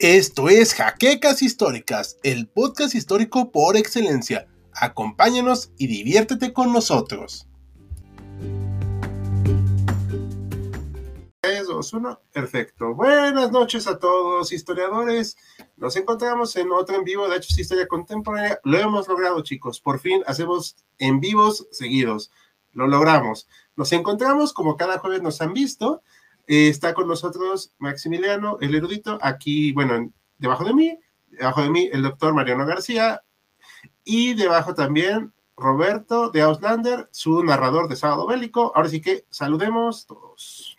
[0.00, 4.48] Esto es Jaquecas Históricas, el podcast histórico por excelencia.
[4.72, 7.46] Acompáñanos y diviértete con nosotros.
[11.42, 12.94] 3, 2, 1, perfecto.
[12.94, 15.36] Buenas noches a todos, historiadores.
[15.76, 18.58] Nos encontramos en otro en vivo de Hechos Historia Contemporánea.
[18.64, 19.82] Lo hemos logrado, chicos.
[19.82, 22.30] Por fin hacemos en vivos seguidos.
[22.72, 23.48] Lo logramos.
[23.76, 26.00] Nos encontramos, como cada jueves nos han visto,
[26.50, 31.88] eh, está con nosotros Maximiliano, el erudito, aquí, bueno, debajo de mí, debajo de mí
[31.92, 33.22] el doctor Mariano García
[34.02, 38.72] y debajo también Roberto de Auslander, su narrador de Sábado Bélico.
[38.74, 40.76] Ahora sí que saludemos todos.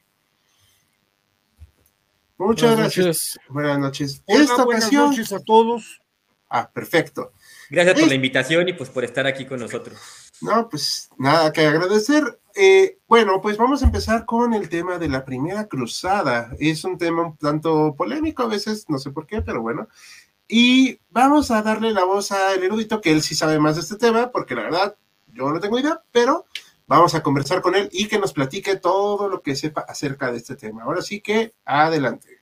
[2.36, 3.40] Muchas gracias.
[3.48, 4.24] Buenas noches.
[4.28, 6.02] Esta buenas noches a todos.
[6.50, 7.32] Ah, perfecto.
[7.70, 9.98] Gracias por la invitación y pues por estar aquí con nosotros.
[10.42, 12.41] No, pues nada que agradecer.
[12.56, 16.52] Eh, bueno, pues vamos a empezar con el tema de la primera cruzada.
[16.60, 19.88] Es un tema un tanto polémico a veces, no sé por qué, pero bueno.
[20.48, 23.96] Y vamos a darle la voz al erudito, que él sí sabe más de este
[23.96, 24.96] tema, porque la verdad
[25.28, 26.46] yo no tengo idea, pero
[26.88, 30.38] vamos a conversar con él y que nos platique todo lo que sepa acerca de
[30.38, 30.84] este tema.
[30.84, 32.42] Ahora sí que adelante.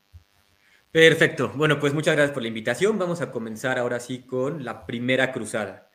[0.92, 1.52] Perfecto.
[1.56, 2.98] Bueno, pues muchas gracias por la invitación.
[2.98, 5.89] Vamos a comenzar ahora sí con la primera cruzada.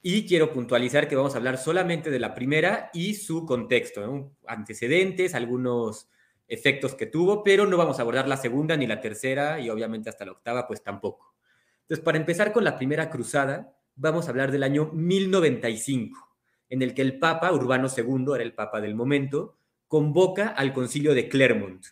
[0.00, 5.34] Y quiero puntualizar que vamos a hablar solamente de la primera y su contexto, antecedentes,
[5.34, 6.08] algunos
[6.46, 10.08] efectos que tuvo, pero no vamos a abordar la segunda ni la tercera y obviamente
[10.08, 11.34] hasta la octava, pues tampoco.
[11.82, 16.36] Entonces, para empezar con la primera cruzada, vamos a hablar del año 1095,
[16.70, 21.14] en el que el Papa Urbano II, era el Papa del momento, convoca al concilio
[21.14, 21.84] de Clermont.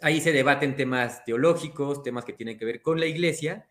[0.00, 3.66] Ahí se debaten temas teológicos, temas que tienen que ver con la iglesia,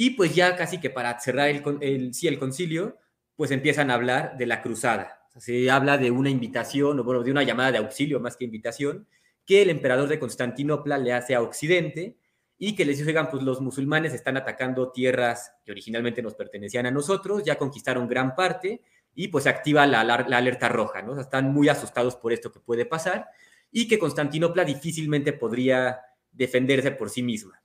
[0.00, 2.98] y pues ya casi que para cerrar el, el, el concilio,
[3.34, 5.26] pues empiezan a hablar de la cruzada.
[5.38, 9.08] se habla de una invitación, o bueno, de una llamada de auxilio más que invitación,
[9.44, 12.16] que el emperador de Constantinopla le hace a Occidente
[12.56, 16.86] y que les dice, oigan, pues los musulmanes están atacando tierras que originalmente nos pertenecían
[16.86, 18.82] a nosotros, ya conquistaron gran parte
[19.16, 21.20] y pues activa la, la, alerta roja, ¿no?
[21.20, 23.26] están muy asustados por esto que puede pasar
[23.72, 27.60] y que Constantinopla difícilmente podría defenderse por sí misma.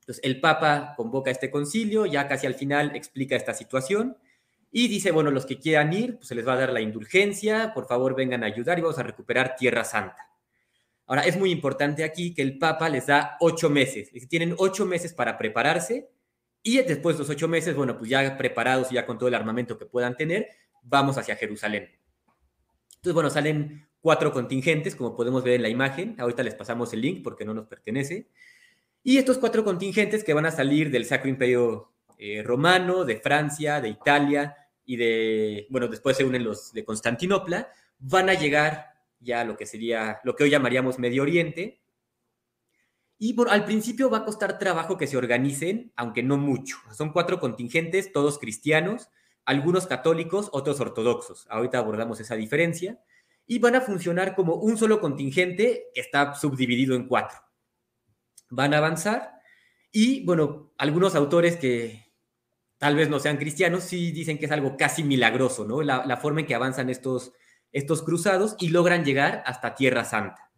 [0.00, 4.16] Entonces, el Papa convoca este concilio, ya casi al final explica esta situación
[4.72, 7.72] y dice, bueno, los que quieran ir, pues se les va a dar la indulgencia,
[7.74, 10.28] por favor vengan a ayudar y vamos a recuperar Tierra Santa.
[11.06, 15.12] Ahora, es muy importante aquí que el Papa les da ocho meses, tienen ocho meses
[15.12, 16.10] para prepararse
[16.62, 19.34] y después de los ocho meses, bueno, pues ya preparados y ya con todo el
[19.34, 20.48] armamento que puedan tener,
[20.82, 21.90] vamos hacia Jerusalén.
[22.96, 26.16] Entonces, bueno, salen cuatro contingentes, como podemos ver en la imagen.
[26.18, 28.28] Ahorita les pasamos el link porque no nos pertenece.
[29.02, 33.80] Y estos cuatro contingentes que van a salir del Sacro Imperio eh, Romano, de Francia,
[33.80, 38.88] de Italia y de, bueno, después se unen los de Constantinopla, van a llegar
[39.18, 41.80] ya a lo que sería, lo que hoy llamaríamos Medio Oriente.
[43.16, 46.76] Y por, al principio va a costar trabajo que se organicen, aunque no mucho.
[46.92, 49.08] Son cuatro contingentes, todos cristianos,
[49.44, 51.46] algunos católicos, otros ortodoxos.
[51.50, 53.00] Ahorita abordamos esa diferencia.
[53.46, 57.49] Y van a funcionar como un solo contingente que está subdividido en cuatro
[58.50, 59.40] van a avanzar
[59.92, 62.12] y, bueno, algunos autores que
[62.78, 65.82] tal vez no sean cristianos sí dicen que es algo casi milagroso, ¿no?
[65.82, 67.32] La, forma en que avanzan estos,
[67.72, 70.50] estos cruzados y logran llegar hasta Tierra Santa.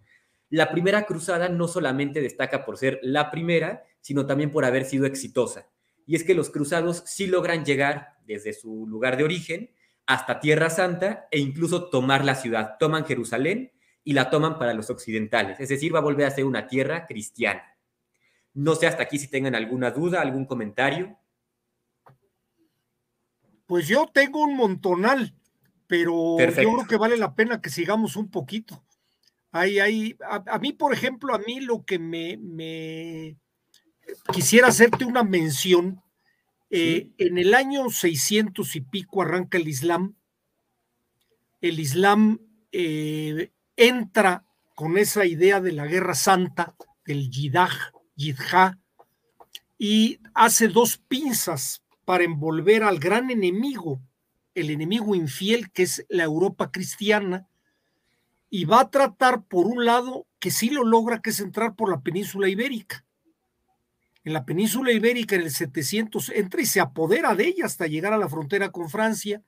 [0.50, 5.06] La primera cruzada no solamente destaca por ser la primera, sino también por haber sido
[5.06, 5.68] exitosa.
[6.06, 9.70] Y es que los cruzados sí logran llegar desde su lugar de origen
[10.06, 12.76] hasta Tierra Santa e incluso tomar la ciudad.
[12.78, 13.72] Toman Jerusalén
[14.04, 15.58] y la toman para los occidentales.
[15.60, 17.71] Es decir, va a volver a ser una tierra cristiana.
[18.54, 21.18] No sé hasta aquí si tengan alguna duda, algún comentario.
[23.66, 25.34] Pues yo tengo un montonal,
[25.86, 28.84] pero yo creo que vale la pena que sigamos un poquito.
[29.50, 33.36] Hay, hay, a, mí, por ejemplo, a mí lo que me, me
[34.32, 36.02] quisiera hacerte una mención.
[36.70, 40.16] Eh, en el año 600 y pico arranca el Islam.
[41.60, 42.40] El Islam
[42.72, 44.44] eh, entra
[44.74, 46.74] con esa idea de la guerra santa,
[47.04, 48.78] del Yidah, Yidha,
[49.78, 54.00] y hace dos pinzas para envolver al gran enemigo,
[54.54, 57.48] el enemigo infiel que es la Europa cristiana,
[58.50, 61.90] y va a tratar por un lado que sí lo logra, que es entrar por
[61.90, 63.04] la península ibérica.
[64.24, 68.12] En la península ibérica en el 700 entra y se apodera de ella hasta llegar
[68.12, 69.42] a la frontera con Francia.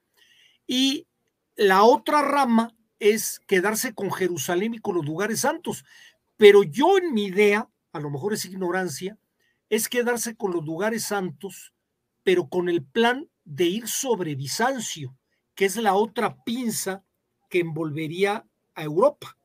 [0.67, 1.07] Y
[1.55, 5.85] la otra rama es quedarse con Jerusalén y con los lugares santos.
[6.37, 9.17] Pero yo en mi idea a lo mejor es ignorancia,
[9.71, 11.73] es quedarse con los lugares santos,
[12.25, 15.17] pero con el plan de ir sobre Bizancio,
[15.55, 17.05] que es la otra pinza
[17.49, 18.45] que envolvería
[18.75, 19.39] a Europa,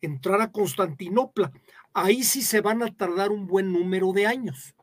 [0.00, 1.52] entrar a Constantinopla.
[1.94, 4.74] ahí sí se van a tardar un buen número de años.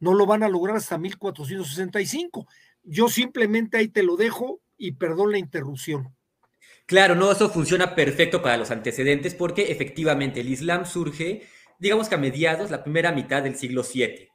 [0.00, 2.48] No lo van a lograr hasta 1465.
[2.82, 6.16] Yo simplemente ahí te lo dejo y perdón la interrupción.
[6.90, 11.46] Claro, no, eso funciona perfecto para los antecedentes porque efectivamente el Islam surge,
[11.80, 14.28] digamos que a mediados, la primera mitad del siglo VII.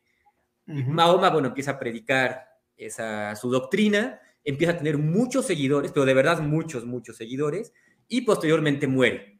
[0.66, 6.16] Mahoma, bueno, empieza a predicar esa, su doctrina, empieza a tener muchos seguidores, pero de
[6.16, 7.72] verdad muchos, muchos seguidores,
[8.08, 9.40] y posteriormente muere.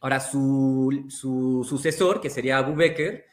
[0.00, 3.24] Ahora, su, su sucesor, que sería Abu Bakr,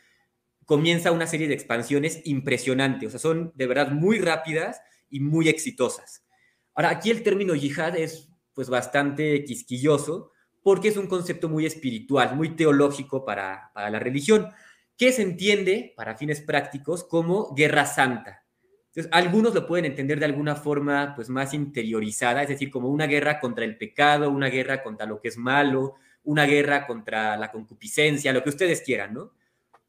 [0.64, 5.50] comienza una serie de expansiones impresionantes, o sea, son de verdad muy rápidas y muy
[5.50, 6.26] exitosas.
[6.74, 10.32] Ahora, aquí el término yihad es pues bastante quisquilloso
[10.66, 14.50] porque es un concepto muy espiritual, muy teológico para, la religión,
[14.98, 18.44] que se entiende, para fines prácticos, como guerra santa.
[18.88, 23.06] Entonces, algunos lo pueden entender de alguna forma pues más interiorizada, es decir, como una
[23.06, 27.52] guerra contra el pecado, una guerra contra lo que es malo, una guerra contra la
[27.52, 29.34] concupiscencia, lo que ustedes quieran, ¿no?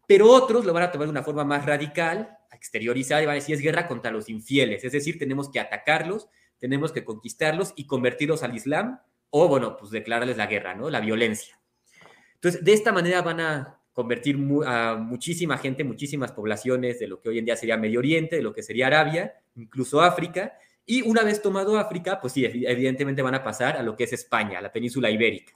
[0.06, 3.36] Pero otros lo van a tomar de una forma más radical, exteriorizada, y van a
[3.36, 7.86] decir es guerra contra los infieles, es decir, tenemos que atacarlos, tenemos que conquistarlos y
[7.86, 9.00] convertirlos al Islam,
[9.38, 10.88] o bueno, pues declararles la guerra, ¿no?
[10.88, 11.58] La violencia.
[12.34, 17.30] Entonces, de esta manera van a convertir a muchísima gente, muchísimas poblaciones de lo que
[17.30, 21.22] hoy en día sería Medio Oriente, de lo que sería Arabia, incluso África, y una
[21.22, 24.62] vez tomado África, pues sí, evidentemente van a pasar a lo que es España, a
[24.62, 25.52] la península ibérica.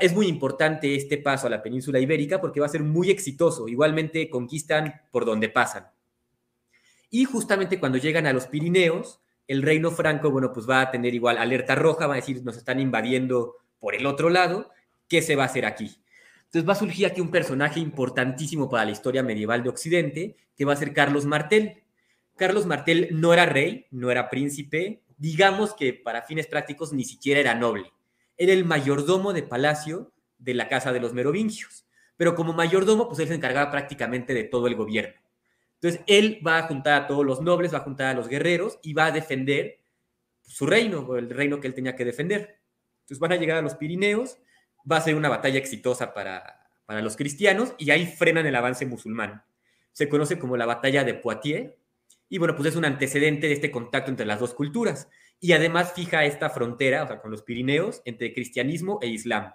[0.00, 3.68] Es muy importante este paso a la península ibérica porque va a ser muy exitoso.
[3.68, 5.88] Igualmente conquistan por donde pasan.
[7.10, 11.14] Y justamente cuando llegan a los Pirineos, el reino franco, bueno, pues va a tener
[11.14, 14.70] igual alerta roja, va a decir, nos están invadiendo por el otro lado,
[15.08, 15.96] ¿qué se va a hacer aquí?
[16.44, 20.64] Entonces va a surgir aquí un personaje importantísimo para la historia medieval de Occidente, que
[20.64, 21.82] va a ser Carlos Martel.
[22.36, 27.40] Carlos Martel no era rey, no era príncipe, digamos que para fines prácticos ni siquiera
[27.40, 27.92] era noble.
[28.36, 31.86] Era el mayordomo de palacio de la casa de los merovingios.
[32.16, 35.20] Pero como mayordomo, pues él se encargaba prácticamente de todo el gobierno.
[35.80, 38.78] Entonces él va a juntar a todos los nobles, va a juntar a los guerreros
[38.82, 39.78] y va a defender
[40.42, 42.60] su reino, el reino que él tenía que defender.
[43.00, 44.38] Entonces van a llegar a los Pirineos,
[44.90, 48.86] va a ser una batalla exitosa para, para los cristianos y ahí frenan el avance
[48.86, 49.44] musulmán.
[49.92, 51.74] Se conoce como la batalla de Poitiers
[52.28, 55.08] y bueno, pues es un antecedente de este contacto entre las dos culturas
[55.40, 59.52] y además fija esta frontera, o sea, con los Pirineos, entre cristianismo e islam.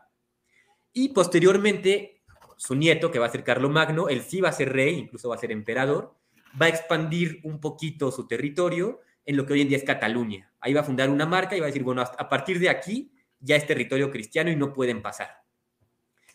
[0.94, 2.23] Y posteriormente,
[2.58, 5.36] su nieto, que va a ser Magno, él sí va a ser rey, incluso va
[5.36, 6.16] a ser emperador,
[6.60, 10.52] va a expandir un poquito su territorio en lo que hoy en día es Cataluña.
[10.60, 13.12] Ahí va a fundar una marca y va a decir, bueno, a partir de aquí
[13.40, 15.44] ya es territorio cristiano y no pueden pasar.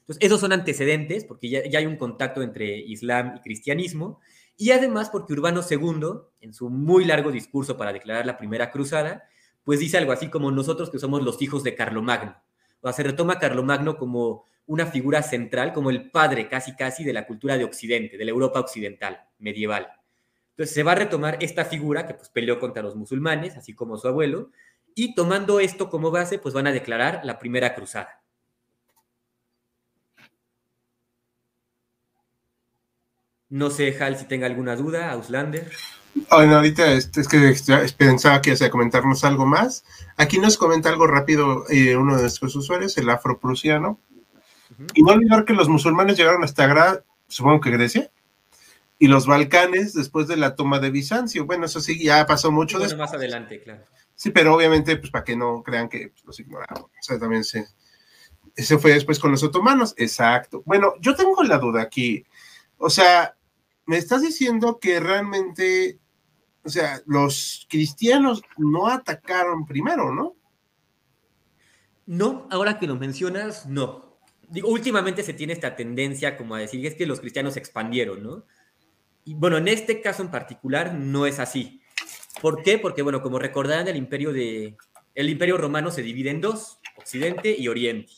[0.08, 4.20] Entonces, esos son antecedentes, porque ya, hay un contacto entre Islam y cristianismo,
[4.56, 9.28] y además porque Urbano II, en su muy largo discurso para declarar la primera cruzada,
[9.64, 12.36] pues dice algo así como nosotros que somos los hijos de Carlomagno.
[12.80, 17.14] O sea, se retoma Carlomagno como una figura central, como el padre casi casi de
[17.14, 19.88] la cultura de Occidente, de la Europa occidental, medieval.
[20.50, 23.96] Entonces se va a retomar esta figura que pues peleó contra los musulmanes, así como
[23.96, 24.50] su abuelo,
[24.94, 28.22] y tomando esto como base, pues van a declarar la primera cruzada.
[33.48, 35.70] No sé, Hal, si tenga alguna duda, Auslander.
[36.30, 37.54] Bueno, ahorita es, que
[37.96, 39.84] pensaba que ibas a comentarnos algo más.
[40.18, 43.98] Aquí nos comenta algo rápido eh, uno de nuestros usuarios, el afroprusiano.
[44.94, 48.10] Y no olvidar que los musulmanes llegaron hasta, supongo que Grecia,
[48.98, 51.46] y los Balcanes después de la toma de Bizancio.
[51.46, 53.84] Bueno, eso sí, ya pasó mucho bueno, más adelante, claro.
[54.14, 56.84] Sí, pero obviamente, pues para que no crean que pues, los ignoramos.
[56.84, 57.66] O sea, también se.
[58.56, 59.94] Ese fue después con los otomanos.
[59.96, 60.62] Exacto.
[60.66, 62.26] Bueno, yo tengo la duda aquí.
[62.76, 63.36] O sea,
[63.86, 66.00] me estás diciendo que realmente,
[66.64, 70.34] o sea, los cristianos no atacaron primero, ¿no?
[72.06, 74.07] No, ahora que lo mencionas, no.
[74.50, 78.22] Digo, últimamente se tiene esta tendencia como a decir es que los cristianos se expandieron,
[78.22, 78.44] ¿no?
[79.24, 81.82] Y bueno, en este caso en particular no es así.
[82.40, 82.78] ¿Por qué?
[82.78, 84.76] Porque, bueno, como recordarán, el imperio, de,
[85.14, 88.12] el imperio romano se divide en dos, Occidente y Oriente.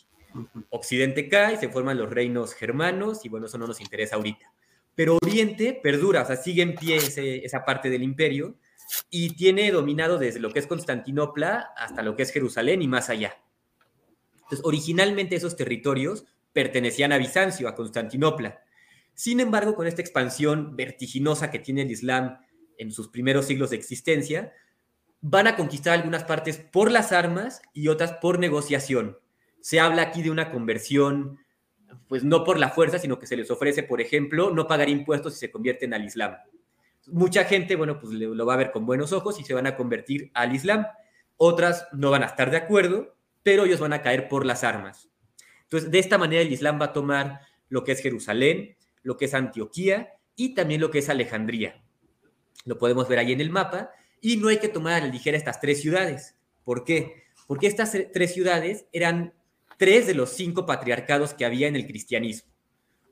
[0.68, 4.52] Occidente cae, se forman los reinos germanos y bueno, eso no nos interesa ahorita.
[4.94, 6.98] Pero Oriente perdura, o sea, sigue en pie
[7.42, 8.56] esa parte del imperio
[9.10, 13.10] y tiene dominado desde lo que es Constantinopla hasta lo que es Jerusalén y más
[13.10, 13.34] allá.
[14.50, 18.60] Entonces, originalmente esos territorios pertenecían a Bizancio, a Constantinopla.
[19.14, 22.38] Sin embargo, con esta expansión vertiginosa que tiene el Islam
[22.76, 24.52] en sus primeros siglos de existencia,
[25.20, 29.18] van a conquistar algunas partes por las armas y otras por negociación.
[29.60, 31.38] Se habla aquí de una conversión,
[32.08, 35.34] pues no por la fuerza, sino que se les ofrece, por ejemplo, no pagar impuestos
[35.34, 36.34] si se convierten al Islam.
[37.06, 39.76] Mucha gente, bueno, pues lo va a ver con buenos ojos y se van a
[39.76, 40.86] convertir al Islam.
[41.36, 45.08] Otras no van a estar de acuerdo, pero ellos van a caer por las armas.
[45.64, 49.26] Entonces, de esta manera el Islam va a tomar lo que es Jerusalén, lo que
[49.26, 51.82] es Antioquía y también lo que es Alejandría.
[52.64, 53.90] Lo podemos ver ahí en el mapa.
[54.20, 56.36] Y no hay que tomar a la ligera estas tres ciudades.
[56.64, 57.24] ¿Por qué?
[57.46, 59.32] Porque estas tres ciudades eran
[59.78, 62.52] tres de los cinco patriarcados que había en el cristianismo.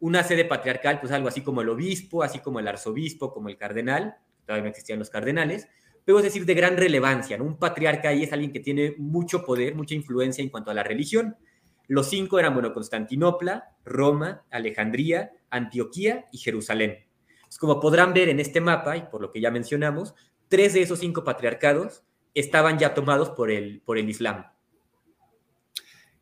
[0.01, 3.57] Una sede patriarcal, pues algo así como el obispo, así como el arzobispo, como el
[3.57, 5.67] cardenal, todavía no existían los cardenales,
[6.05, 7.41] pero decir, de gran relevancia.
[7.43, 10.83] Un patriarca ahí es alguien que tiene mucho poder, mucha influencia en cuanto a la
[10.83, 11.37] religión.
[11.87, 16.99] Los cinco eran, bueno, Constantinopla, Roma, Alejandría, Antioquía y Jerusalén.
[17.59, 20.15] como podrán ver en este mapa, y por lo que ya mencionamos,
[20.49, 24.45] tres de esos cinco patriarcados estaban ya tomados por el, por el Islam.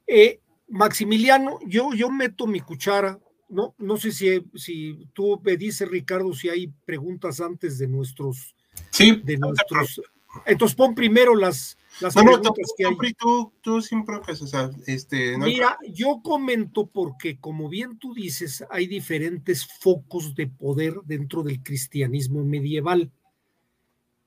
[0.07, 3.19] Eh, Maximiliano, yo, yo meto mi cuchara,
[3.49, 8.56] no, no sé si, si tú me dices, Ricardo, si hay preguntas antes de nuestros...
[8.91, 10.01] Sí, de nuestros,
[10.45, 13.13] entonces pon primero las, las preguntas que hay.
[13.15, 18.87] Tú, tú siempre, o sea, este, Mira, yo comento porque, como bien tú dices, hay
[18.87, 23.11] diferentes focos de poder dentro del cristianismo medieval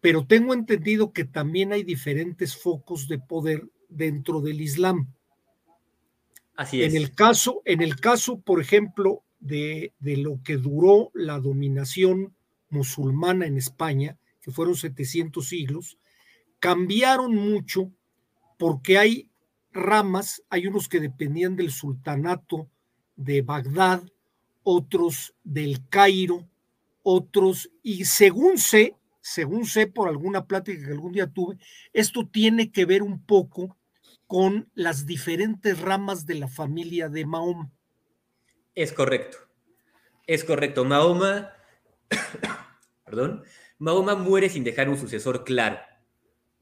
[0.01, 5.13] pero tengo entendido que también hay diferentes focos de poder dentro del Islam.
[6.55, 6.93] Así es.
[6.93, 12.33] En el caso, en el caso por ejemplo, de, de lo que duró la dominación
[12.69, 14.17] musulmana en España,
[14.49, 15.97] fueron 700 siglos,
[16.59, 17.91] cambiaron mucho
[18.57, 19.29] porque hay
[19.71, 22.69] ramas, hay unos que dependían del sultanato
[23.15, 24.03] de Bagdad,
[24.63, 26.47] otros del Cairo,
[27.03, 31.57] otros, y según sé, según sé por alguna plática que algún día tuve,
[31.93, 33.77] esto tiene que ver un poco
[34.27, 37.71] con las diferentes ramas de la familia de Mahoma.
[38.75, 39.37] Es correcto.
[40.27, 40.85] Es correcto.
[40.85, 41.51] Mahoma,
[43.05, 43.43] perdón,
[43.79, 45.77] Mahoma muere sin dejar un sucesor claro.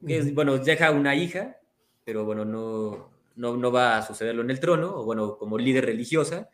[0.00, 1.56] bueno, deja una hija,
[2.04, 5.84] pero bueno, no, no, no va a sucederlo en el trono, o bueno, como líder
[5.84, 6.48] religiosa,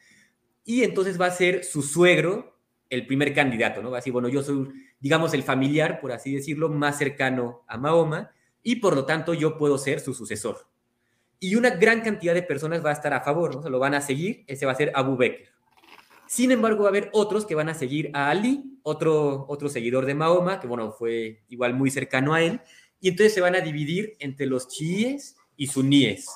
[0.64, 2.58] y entonces va a ser su suegro
[2.90, 3.90] el primer candidato, ¿no?
[3.90, 4.68] Va a decir, bueno, yo soy
[5.04, 8.30] digamos, el familiar, por así decirlo, más cercano a Mahoma,
[8.62, 10.66] y por lo tanto yo puedo ser su sucesor.
[11.38, 13.62] Y una gran cantidad de personas va a estar a favor, ¿no?
[13.62, 15.53] Se lo van a seguir, ese va a ser Abu Bakr.
[16.34, 20.04] Sin embargo, va a haber otros que van a seguir a Ali, otro, otro seguidor
[20.04, 22.60] de Mahoma, que bueno, fue igual muy cercano a él,
[23.00, 26.26] y entonces se van a dividir entre los chiíes y suníes,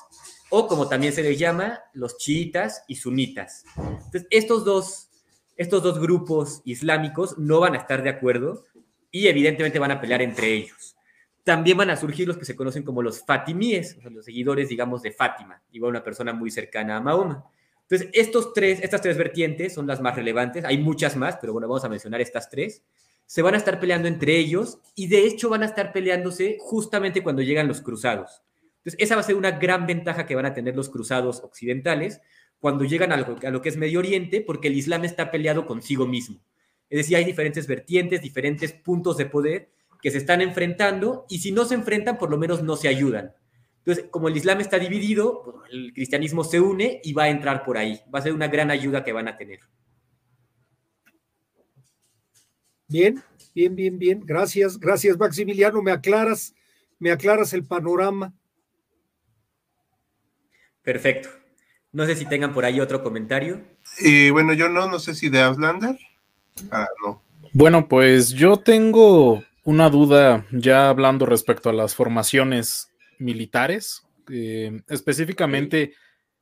[0.49, 3.65] o como también se les llama, los chiitas y sunitas.
[3.75, 5.09] Entonces, estos dos
[5.57, 8.63] estos dos grupos islámicos no van a estar de acuerdo
[9.11, 10.95] y evidentemente van a pelear entre ellos.
[11.43, 15.11] También van a surgir los que se conocen como los fatimíes, los seguidores, digamos, de
[15.11, 17.43] Fátima, igual una persona muy cercana a Mahoma.
[17.89, 21.67] Entonces, estos tres, estas tres vertientes son las más relevantes, hay muchas más, pero bueno,
[21.67, 22.83] vamos a mencionar estas tres.
[23.25, 27.23] Se van a estar peleando entre ellos y de hecho van a estar peleándose justamente
[27.23, 28.43] cuando llegan los cruzados.
[28.77, 32.21] Entonces, esa va a ser una gran ventaja que van a tener los cruzados occidentales,
[32.59, 36.39] cuando llegan a lo, que es Medio Oriente, porque el Islam está peleado consigo mismo.
[36.89, 39.69] Es decir, hay diferentes vertientes, diferentes puntos de poder
[40.01, 43.33] que se están enfrentando y si no se enfrentan, por lo menos no se ayudan.
[43.89, 47.63] Entonces, como el Islam está dividido, pues, el cristianismo se une y va a entrar
[47.63, 47.99] por ahí.
[48.13, 49.61] Va a ser una gran ayuda que van a tener.
[52.87, 53.23] Bien,
[53.55, 54.21] bien, bien, bien.
[54.23, 55.81] Gracias, gracias Maximiliano.
[55.81, 56.53] Me aclaras,
[56.99, 58.31] me aclaras el panorama.
[60.83, 61.29] Perfecto.
[61.91, 63.65] No sé si tengan por ahí otro comentario.
[63.99, 65.97] Y bueno, yo no, no sé si de Auslander.
[66.69, 67.23] Ah, no.
[67.53, 72.88] Bueno, pues yo tengo una duda ya hablando respecto a las formaciones
[73.19, 75.93] militares, eh, específicamente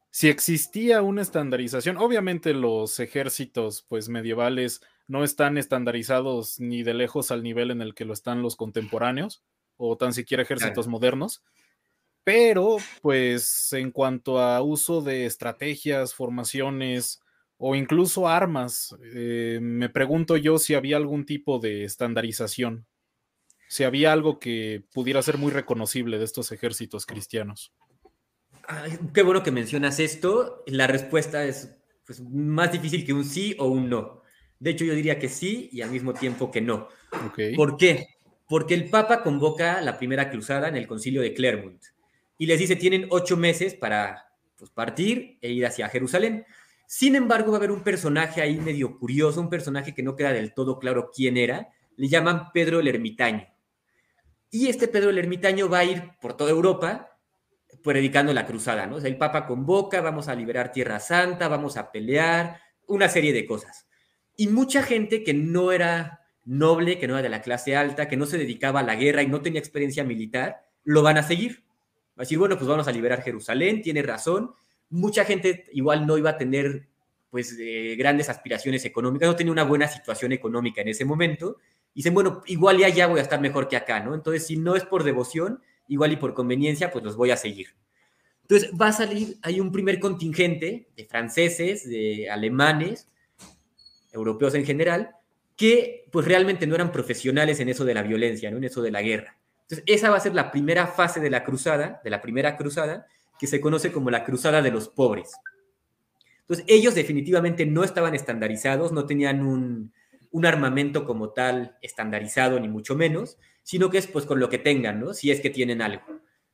[0.10, 1.98] si existía una estandarización.
[1.98, 7.94] Obviamente los ejércitos pues medievales no están estandarizados ni de lejos al nivel en el
[7.94, 9.44] que lo están los contemporáneos
[9.78, 11.44] o tan siquiera ejércitos modernos.
[12.24, 17.22] Pero, pues, en cuanto a uso de estrategias, formaciones
[17.58, 22.86] o incluso armas, eh, me pregunto yo si había algún tipo de estandarización,
[23.68, 27.74] si había algo que pudiera ser muy reconocible de estos ejércitos cristianos.
[29.14, 30.64] qué bueno que mencionas esto.
[30.68, 34.22] La respuesta es pues, más difícil que un sí o un no.
[34.60, 36.88] De hecho, yo diría que sí y al mismo tiempo que no.
[37.56, 38.08] ¿Por qué?
[38.48, 41.84] Porque el Papa convoca la primera cruzada en el concilio de Clermont
[42.38, 46.46] y les dice, tienen ocho meses para pues, partir e ir hacia Jerusalén.
[46.88, 50.32] Sin embargo, va a haber un personaje ahí medio curioso, un personaje que no queda
[50.32, 53.46] del todo claro quién era, le llaman Pedro el Ermitaño.
[54.50, 57.18] Y este Pedro el Ermitaño va a ir por toda Europa
[57.84, 58.98] predicando la cruzada, ¿no?
[58.98, 63.34] O sea, el Papa convoca, vamos a liberar Tierra Santa, vamos a pelear, una serie
[63.34, 63.88] de cosas.
[64.36, 68.18] Y mucha gente que no era noble, que no era de la clase alta, que
[68.18, 71.64] no se dedicaba a la guerra y no tenía experiencia militar, lo van a seguir.
[72.12, 74.54] Va a decir, bueno, pues vamos a liberar Jerusalén, tiene razón,
[74.90, 76.88] mucha gente igual no iba a tener
[77.30, 77.56] pues
[77.98, 81.58] grandes aspiraciones económicas, no tenía una buena situación económica en ese momento,
[81.98, 84.14] y dicen, bueno, igual ya, ya voy a estar mejor que acá, ¿no?
[84.14, 87.70] Entonces, si no es por devoción, igual y por conveniencia, pues los voy a seguir.
[88.44, 93.10] Entonces, va a salir, hay un primer contingente de franceses, de alemanes,
[94.14, 95.16] europeos en general,
[95.56, 98.58] que pues realmente no eran profesionales en eso de la violencia, ¿no?
[98.58, 99.36] En eso de la guerra.
[99.64, 103.08] Entonces, esa va a ser la primera fase de la cruzada, de la primera cruzada,
[103.40, 105.32] que se conoce como la cruzada de los pobres.
[106.42, 109.94] Entonces, ellos definitivamente no estaban estandarizados, no tenían un,
[110.32, 114.58] un armamento como tal estandarizado, ni mucho menos, sino que es pues con lo que
[114.58, 115.14] tengan, ¿no?
[115.14, 116.04] Si es que tienen algo.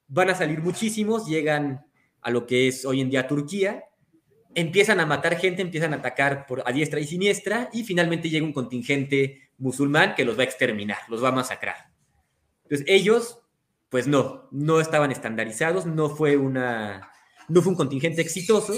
[0.07, 1.85] Van a salir muchísimos, llegan
[2.21, 3.85] a lo que es hoy en día Turquía,
[4.55, 8.45] empiezan a matar gente, empiezan a atacar por a diestra y siniestra, y finalmente llega
[8.45, 11.91] un contingente musulmán que los va a exterminar, los va a masacrar.
[12.63, 13.39] Entonces ellos,
[13.89, 17.11] pues no, no estaban estandarizados, no fue una,
[17.47, 18.73] no fue un contingente exitoso,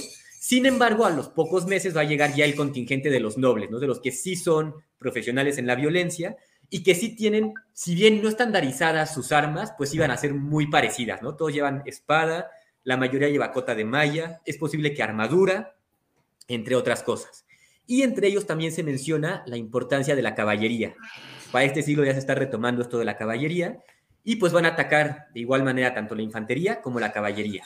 [0.45, 3.71] sin embargo, a los pocos meses va a llegar ya el contingente de los nobles,
[3.71, 3.79] ¿no?
[3.79, 6.37] de los que sí son profesionales en la violencia
[6.69, 10.67] y que sí tienen, si bien no estandarizadas sus armas, pues iban a ser muy
[10.67, 11.35] parecidas, ¿no?
[11.35, 12.51] Todos llevan espada,
[12.83, 15.77] la mayoría lleva cota de malla, es posible que armadura,
[16.47, 17.47] entre otras cosas.
[17.87, 20.93] Y entre ellos también se menciona la importancia de la caballería.
[21.51, 23.79] Para este siglo ya se está retomando esto de la caballería
[24.23, 27.63] y pues van a atacar de igual manera tanto la infantería como la caballería.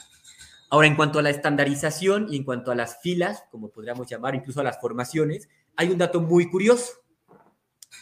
[0.72, 4.36] Ahora, en cuanto a la estandarización y en cuanto a las filas, como podríamos llamar,
[4.36, 6.94] incluso a las formaciones, hay un dato muy curioso.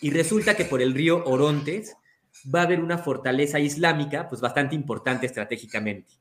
[0.02, 1.96] Y resulta que por el río Orontes
[2.54, 6.14] va a haber una fortaleza islámica, pues bastante importante estratégicamente.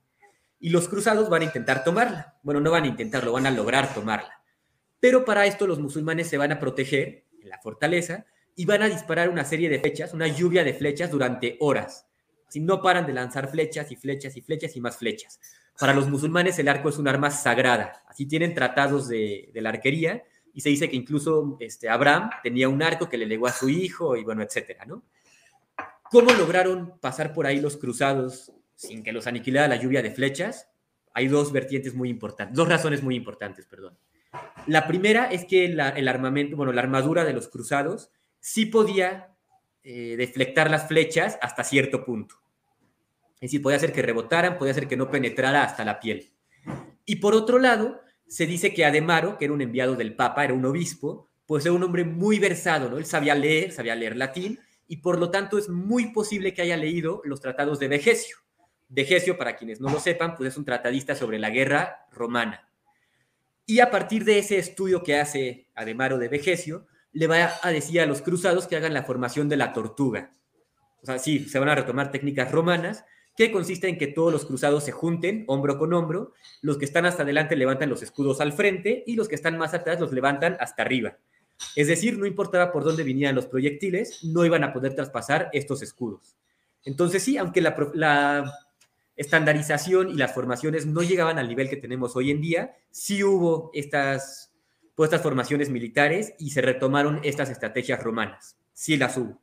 [0.60, 2.36] Y los cruzados van a intentar tomarla.
[2.44, 4.40] Bueno, no van a intentarlo, van a lograr tomarla.
[5.00, 8.24] Pero para esto los musulmanes se van a proteger en la fortaleza
[8.54, 12.06] y van a disparar una serie de flechas, una lluvia de flechas durante horas.
[12.46, 15.40] Así no paran de lanzar flechas y flechas y flechas y más flechas
[15.78, 18.02] para los musulmanes el arco es un arma sagrada.
[18.06, 20.22] Así tienen tratados de, la arquería
[20.54, 23.68] y se dice que incluso este, Abraham tenía un arco que le legó a su
[23.68, 25.02] hijo y bueno, etcétera, ¿no?
[26.10, 30.68] ¿Cómo lograron pasar por ahí los cruzados sin que los aniquilara la lluvia de flechas?
[31.12, 33.98] Hay dos vertientes muy importantes, dos razones muy importantes, perdón.
[34.66, 39.34] La primera es que el armamento, bueno, la armadura de los cruzados sí podía
[39.82, 42.36] eh, deflectar las flechas hasta cierto punto.
[43.36, 46.32] Es decir, podía hacer que rebotaran, podía hacer que no penetrara hasta la piel.
[47.04, 50.54] Y por otro lado, se dice que Ademaro, que era un enviado del Papa, era
[50.54, 52.98] un obispo, pues era un hombre muy versado, ¿no?
[52.98, 56.76] Él sabía leer, sabía leer latín, y por lo tanto es muy posible que haya
[56.76, 58.36] leído los tratados de Vegesio.
[58.88, 62.68] Vegesio, para quienes no lo sepan, pues es un tratadista sobre la guerra romana.
[63.64, 68.00] Y a partir de ese estudio que hace Ademaro de Vegesio, le va a decir
[68.00, 70.34] a los cruzados que hagan la formación de la tortuga.
[71.02, 73.04] O sea, sí, se van a retomar técnicas romanas,
[73.36, 77.04] que consiste en que todos los cruzados se junten hombro con hombro, los que están
[77.04, 80.56] hasta adelante levantan los escudos al frente y los que están más atrás los levantan
[80.58, 81.18] hasta arriba.
[81.74, 85.82] Es decir, no importaba por dónde vinieran los proyectiles, no iban a poder traspasar estos
[85.82, 86.36] escudos.
[86.84, 88.52] Entonces sí, aunque la,
[89.16, 93.70] estandarización y las formaciones no llegaban al nivel que tenemos hoy en día, sí hubo
[93.72, 94.52] estas,
[94.94, 98.58] pues, estas formaciones militares y se retomaron estas estrategias romanas.
[98.74, 99.40] Sí las hubo.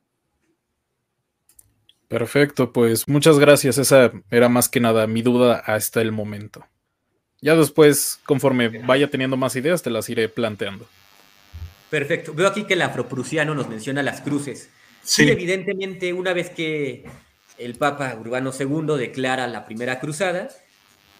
[2.13, 3.79] Perfecto, pues muchas gracias.
[3.79, 6.63] Esa era más que nada mi duda hasta el momento.
[7.41, 10.85] Ya después, conforme vaya teniendo más ideas, te las iré planteando.
[11.89, 12.35] Perfecto.
[12.35, 14.69] Veo aquí que el afroprusiano nos menciona las cruces.
[15.01, 15.27] Sí.
[15.27, 17.03] evidentemente, una vez que
[17.57, 20.49] el Papa Urbano II declara la primera cruzada,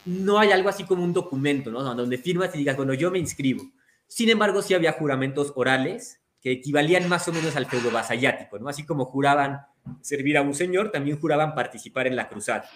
[0.05, 1.81] no hay algo así como un documento, ¿no?
[1.95, 3.63] Donde firmas y digas, bueno, yo me inscribo.
[4.07, 8.69] Sin embargo, sí había juramentos orales que equivalían más o menos al feudo vasallático, ¿no?
[8.69, 9.61] Así como juraban
[10.01, 12.69] servir a un señor, también juraban participar en la cruzada.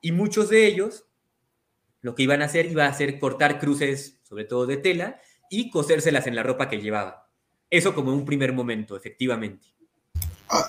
[0.00, 1.06] Y muchos de ellos
[2.06, 5.70] lo que iban a hacer iba a ser cortar cruces, sobre todo de tela, y
[5.70, 7.14] cosérselas en la ropa que llevaban.
[7.68, 9.66] Eso como un primer momento, efectivamente.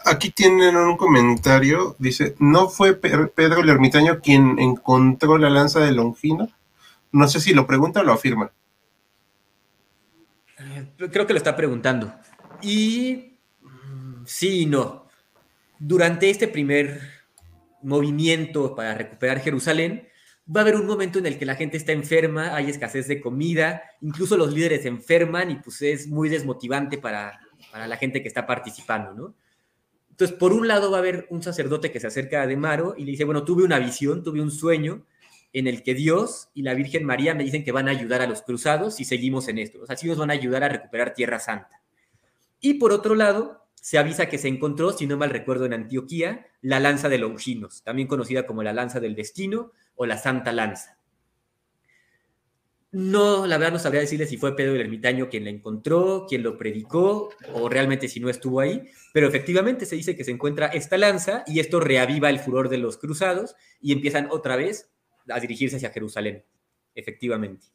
[0.05, 5.91] Aquí tienen un comentario, dice, ¿no fue Pedro el ermitaño quien encontró la lanza de
[5.91, 6.49] Longino?
[7.11, 8.51] No sé si lo pregunta o lo afirma.
[10.57, 12.11] Eh, creo que lo está preguntando.
[12.63, 15.06] Y mm, sí y no
[15.79, 17.01] durante este primer
[17.81, 20.07] movimiento para recuperar Jerusalén,
[20.53, 23.19] va a haber un momento en el que la gente está enferma, hay escasez de
[23.21, 27.39] comida, incluso los líderes se enferman y pues es muy desmotivante para,
[27.73, 29.35] la gente que está participando, ¿no?
[30.09, 33.05] Entonces, por un lado va a haber un sacerdote que se acerca a Demaro y
[33.05, 35.05] le dice, bueno, tuve una visión, tuve un sueño
[35.53, 38.27] en el que Dios y la Virgen María me dicen que van a ayudar a
[38.27, 39.79] los cruzados si seguimos en esto.
[39.81, 41.83] O sea, sí nos van a ayudar a recuperar Tierra Santa.
[42.59, 46.45] Y por otro lado, se avisa que se encontró, si no mal recuerdo, en Antioquía,
[46.61, 50.99] la lanza de Longinos, también conocida como la lanza del destino o la Santa Lanza.
[52.91, 56.43] No, la verdad no sabría decirle si fue Pedro el Ermitaño quien la encontró, quien
[56.43, 60.67] lo predicó, o realmente si no estuvo ahí, pero efectivamente se dice que se encuentra
[60.67, 64.91] esta lanza y esto reaviva el furor de los cruzados y empiezan otra vez
[65.29, 66.43] a dirigirse hacia Jerusalén,
[66.93, 67.67] efectivamente.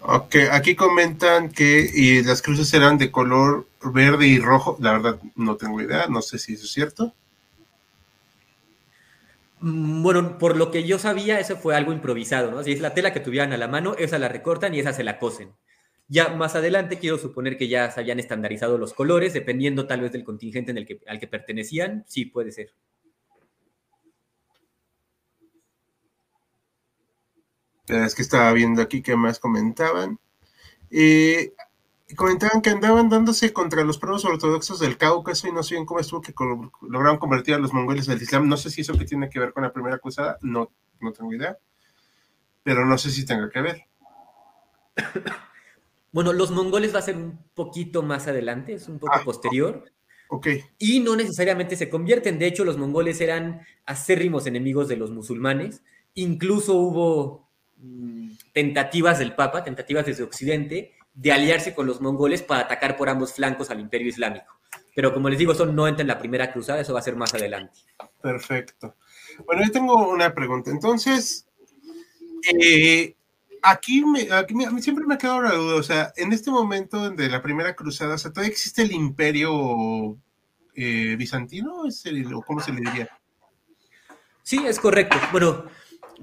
[0.00, 5.56] Ok, aquí comentan que las cruces eran de color verde y rojo, la verdad no
[5.56, 7.14] tengo idea, no sé si eso es cierto.
[9.60, 12.62] Mm, bueno, por lo que yo sabía, eso fue algo improvisado, ¿no?
[12.62, 15.04] Si es la tela que tuvieran a la mano, esa la recortan y esa se
[15.04, 15.52] la cosen.
[16.08, 20.12] Ya más adelante quiero suponer que ya se habían estandarizado los colores, dependiendo tal vez
[20.12, 22.72] del contingente en el que, al que pertenecían, sí puede ser.
[27.86, 30.18] Es que estaba viendo aquí que más comentaban.
[30.90, 31.52] Eh,
[32.14, 36.00] comentaban que andaban dándose contra los pueblos ortodoxos del Cáucaso y no sé bien cómo
[36.00, 36.34] estuvo que
[36.82, 38.48] lograron convertir a los mongoles al Islam.
[38.48, 40.70] No sé si eso que tiene que ver con la primera cruzada, no,
[41.00, 41.58] no tengo idea,
[42.62, 43.84] pero no sé si tenga que ver.
[46.12, 49.84] Bueno, los mongoles va a ser un poquito más adelante, es un poco ah, posterior.
[50.28, 50.46] Ok.
[50.78, 52.38] Y no necesariamente se convierten.
[52.38, 55.82] De hecho, los mongoles eran acérrimos enemigos de los musulmanes.
[56.14, 57.45] Incluso hubo
[58.52, 63.32] tentativas del Papa, tentativas desde Occidente, de aliarse con los mongoles para atacar por ambos
[63.32, 64.58] flancos al imperio islámico.
[64.94, 67.16] Pero como les digo, eso no entra en la primera cruzada, eso va a ser
[67.16, 67.80] más adelante.
[68.22, 68.96] Perfecto.
[69.44, 70.70] Bueno, yo tengo una pregunta.
[70.70, 71.46] Entonces,
[72.62, 73.14] eh,
[73.62, 77.10] aquí, me, a mí siempre me ha quedado la duda, o sea, en este momento
[77.10, 80.16] de la primera cruzada, o sea, ¿todavía existe el imperio
[80.74, 81.86] eh, bizantino?
[81.86, 83.08] ¿Es ¿O cómo se le diría?
[84.42, 85.16] Sí, es correcto.
[85.32, 85.64] Bueno,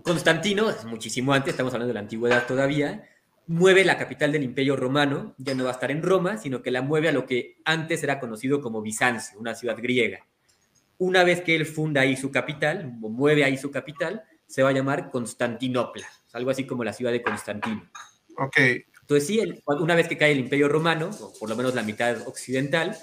[0.02, 3.08] Constantino, es muchísimo antes, estamos hablando de la antigüedad todavía,
[3.46, 6.72] mueve la capital del Imperio Romano, ya no va a estar en Roma, sino que
[6.72, 10.26] la mueve a lo que antes era conocido como Bizancio, una ciudad griega.
[10.98, 14.74] Una vez que él funda ahí su capital, mueve ahí su capital, se va a
[14.74, 17.90] llamar Constantinopla, algo así como la ciudad de Constantino.
[18.38, 18.58] Ok.
[19.02, 22.26] Entonces sí, una vez que cae el Imperio Romano, o por lo menos la mitad
[22.28, 22.98] occidental,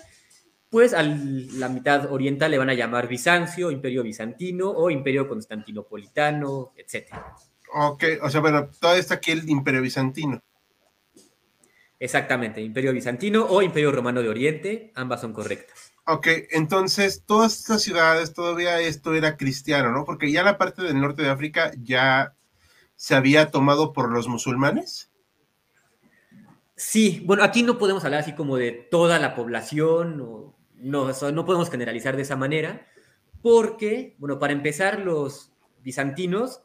[0.70, 6.72] pues a la mitad oriental le van a llamar Bizancio, Imperio Bizantino o Imperio Constantinopolitano,
[6.76, 7.34] etcétera.
[7.74, 10.40] Ok, o sea, bueno, todo está aquí el Imperio Bizantino.
[11.98, 15.92] Exactamente, Imperio Bizantino o Imperio Romano de Oriente, ambas son correctas.
[16.06, 20.04] Ok, entonces todas estas ciudades, todavía esto era cristiano, ¿no?
[20.04, 22.34] Porque ya la parte del norte de África ya
[22.96, 25.10] se había tomado por los musulmanes.
[26.76, 31.70] Sí, bueno, aquí no podemos hablar así como de toda la población, no, no podemos
[31.70, 32.86] generalizar de esa manera,
[33.42, 36.62] porque, bueno, para empezar, los bizantinos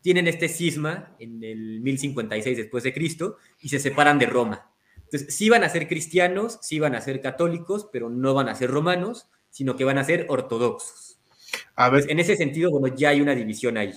[0.00, 4.70] tienen este cisma en el 1056 después de Cristo y se separan de Roma.
[4.96, 8.54] Entonces, sí van a ser cristianos, sí van a ser católicos, pero no van a
[8.54, 11.18] ser romanos, sino que van a ser ortodoxos.
[11.76, 13.94] A ver, en ese sentido, bueno, ya hay una división ahí.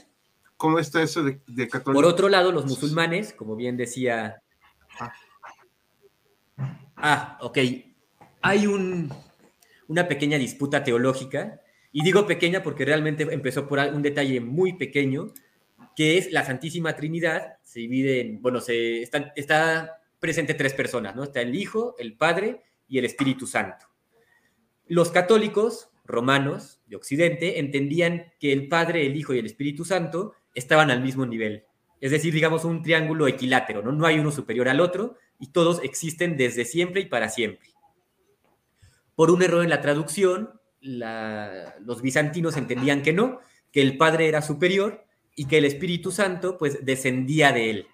[0.58, 1.94] ¿Cómo está eso de, católicos?
[1.94, 4.42] Por otro lado, los musulmanes, como bien decía...
[5.00, 5.14] Ah,
[6.98, 7.58] ah ok.
[8.42, 9.12] Hay un,
[9.90, 11.60] una pequeña disputa teológica,
[11.92, 15.34] y digo pequeña porque realmente empezó por un detalle muy pequeño,
[15.96, 21.16] que es la Santísima Trinidad, se divide en, bueno, se, está, está presente tres personas,
[21.16, 21.24] ¿no?
[21.24, 23.88] Está el Hijo, el Padre y el Espíritu Santo.
[24.88, 30.34] Los católicos romanos de Occidente entendían que el Padre, el Hijo y el Espíritu Santo
[30.54, 31.66] estaban al mismo nivel.
[32.00, 33.92] Es decir, digamos un triángulo equilátero, ¿no?
[33.92, 37.69] No hay uno superior al otro y todos existen desde siempre y para siempre.
[39.20, 44.42] Por un error en la traducción, los bizantinos entendían que no, que el Padre era
[44.42, 45.04] superior
[45.36, 47.88] y que el Espíritu Santo pues descendía de él,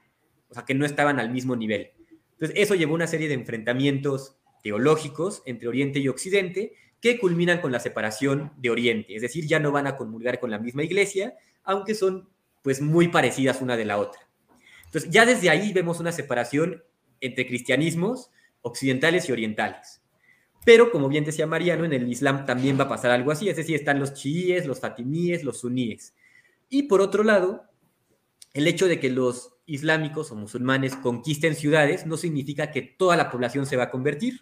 [0.49, 1.93] o sea, que no estaban al mismo nivel.
[2.33, 7.59] Entonces, eso llevó a una serie de enfrentamientos teológicos entre Oriente y Occidente que culminan
[7.59, 10.83] con la separación de Oriente, es decir, ya no van a comulgar con la misma
[10.83, 11.33] iglesia,
[11.63, 12.29] aunque son
[12.61, 14.21] pues muy parecidas una de la otra.
[14.85, 16.83] Entonces, ya desde ahí vemos una separación
[17.19, 18.29] entre cristianismos
[18.61, 20.04] occidentales y orientales.
[20.65, 23.55] Pero, como bien decía Mariano, en el Islam también va a pasar algo así, es
[23.55, 26.15] decir, están los chiíes, los fatimíes, los suníes.
[26.69, 27.65] Y por otro lado,
[28.53, 33.29] el hecho de que los islámicos o musulmanes conquisten ciudades no significa que toda la
[33.29, 34.41] población se va a convertir.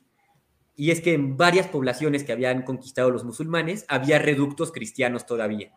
[0.75, 5.71] Y es que en varias poblaciones que habían conquistado los musulmanes había reductos cristianos todavía,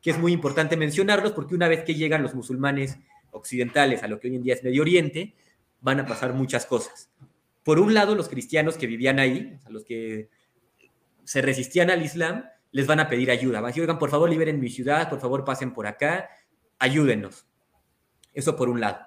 [0.00, 2.98] que es muy importante mencionarlos porque una vez que llegan los musulmanes
[3.30, 5.34] occidentales a lo que hoy en día es Medio Oriente,
[5.80, 7.11] van a pasar muchas cosas.
[7.62, 10.28] Por un lado, los cristianos que vivían ahí, los que
[11.24, 13.60] se resistían al Islam, les van a pedir ayuda.
[13.60, 16.28] Van a decir, oigan, por favor, liberen mi ciudad, por favor, pasen por acá,
[16.78, 17.46] ayúdenos.
[18.32, 18.98] Eso por un lado.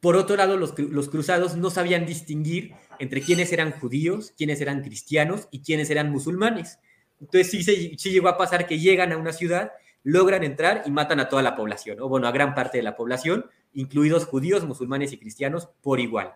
[0.00, 0.72] Por otro lado, los,
[1.10, 6.78] cruzados no sabían distinguir entre quiénes eran judíos, quiénes eran cristianos y quiénes eran musulmanes.
[7.20, 11.20] Entonces sí, sí llegó a pasar que llegan a una ciudad, logran entrar y matan
[11.20, 15.12] a toda la población, o bueno, a gran parte de la población, incluidos judíos, musulmanes
[15.12, 16.34] y cristianos, por igual.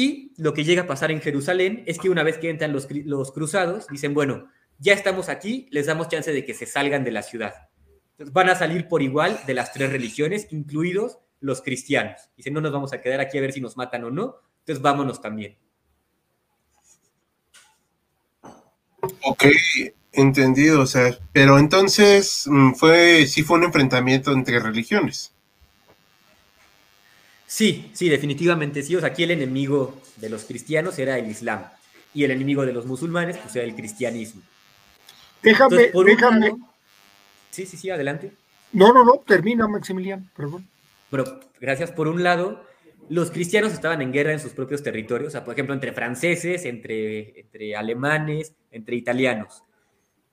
[0.00, 2.88] Y lo que llega a pasar en Jerusalén es que una vez que entran los,
[3.04, 7.10] los cruzados, dicen, bueno, ya estamos aquí, les damos chance de que se salgan de
[7.10, 7.52] la ciudad.
[8.12, 12.30] Entonces van a salir por igual de las tres religiones, incluidos los cristianos.
[12.34, 14.80] Dicen, no nos vamos a quedar aquí a ver si nos matan o no, entonces
[14.80, 15.58] vámonos también.
[19.20, 19.44] Ok,
[20.12, 25.34] entendido, o sea, pero entonces mm, fue, sí fue un enfrentamiento entre religiones.
[27.50, 28.94] Sí, sí, definitivamente sí.
[28.94, 31.64] O sea, aquí el enemigo de los cristianos era el Islam
[32.14, 34.40] y el enemigo de los musulmanes pues era el cristianismo.
[35.42, 36.52] Déjame, déjame.
[37.50, 38.30] sí, sí, sí, adelante.
[38.72, 40.68] No, no, no, termina Maximiliano, perdón.
[41.10, 41.90] Bueno, gracias.
[41.90, 42.64] Por un lado,
[43.08, 46.64] los cristianos estaban en guerra en sus propios territorios, o sea, por ejemplo, entre franceses,
[46.66, 49.64] entre, entre alemanes, entre italianos.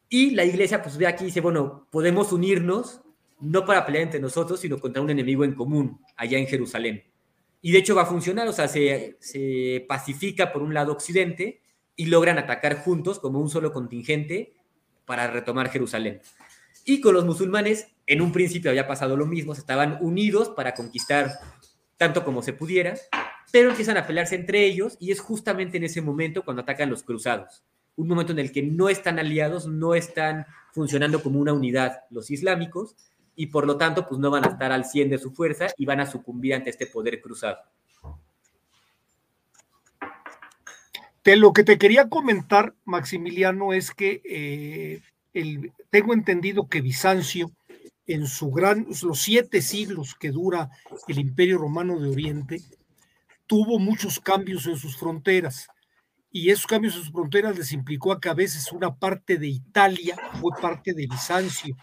[0.07, 3.01] Y la iglesia, pues ve aquí y dice, bueno, podemos unirnos,
[3.39, 7.03] no para pelear entre nosotros, sino contra un enemigo en común, allá en Jerusalén.
[7.61, 11.61] Y de hecho va a funcionar, o sea, se, se pacifica por un lado Occidente
[11.95, 14.53] y logran atacar juntos como un solo contingente
[15.05, 16.21] para retomar Jerusalén.
[16.85, 21.31] Y con los musulmanes, en un principio había pasado lo mismo, estaban unidos para conquistar
[21.97, 22.95] tanto como se pudiera,
[23.51, 27.03] pero empiezan a pelearse entre ellos y es justamente en ese momento cuando atacan los
[27.03, 27.63] cruzados.
[27.95, 32.29] Un momento en el que no están aliados, no están funcionando como una unidad los
[32.29, 32.95] islámicos
[33.37, 35.85] y por lo tanto pues no van a estar al 100 de su fuerza y
[35.85, 37.59] van a sucumbir ante este poder cruzado.
[41.35, 45.01] lo que te quería comentar, Maximiliano, es que eh,
[45.33, 47.51] el, tengo entendido que Bizancio,
[48.05, 50.69] en su gran, los siete siglos que dura
[51.09, 52.61] el Imperio Romano de Oriente,
[53.45, 55.67] tuvo muchos cambios en sus fronteras.
[56.31, 59.47] Y esos cambios en sus fronteras les implicó a que a veces una parte de
[59.47, 61.75] Italia fue parte de Bizancio,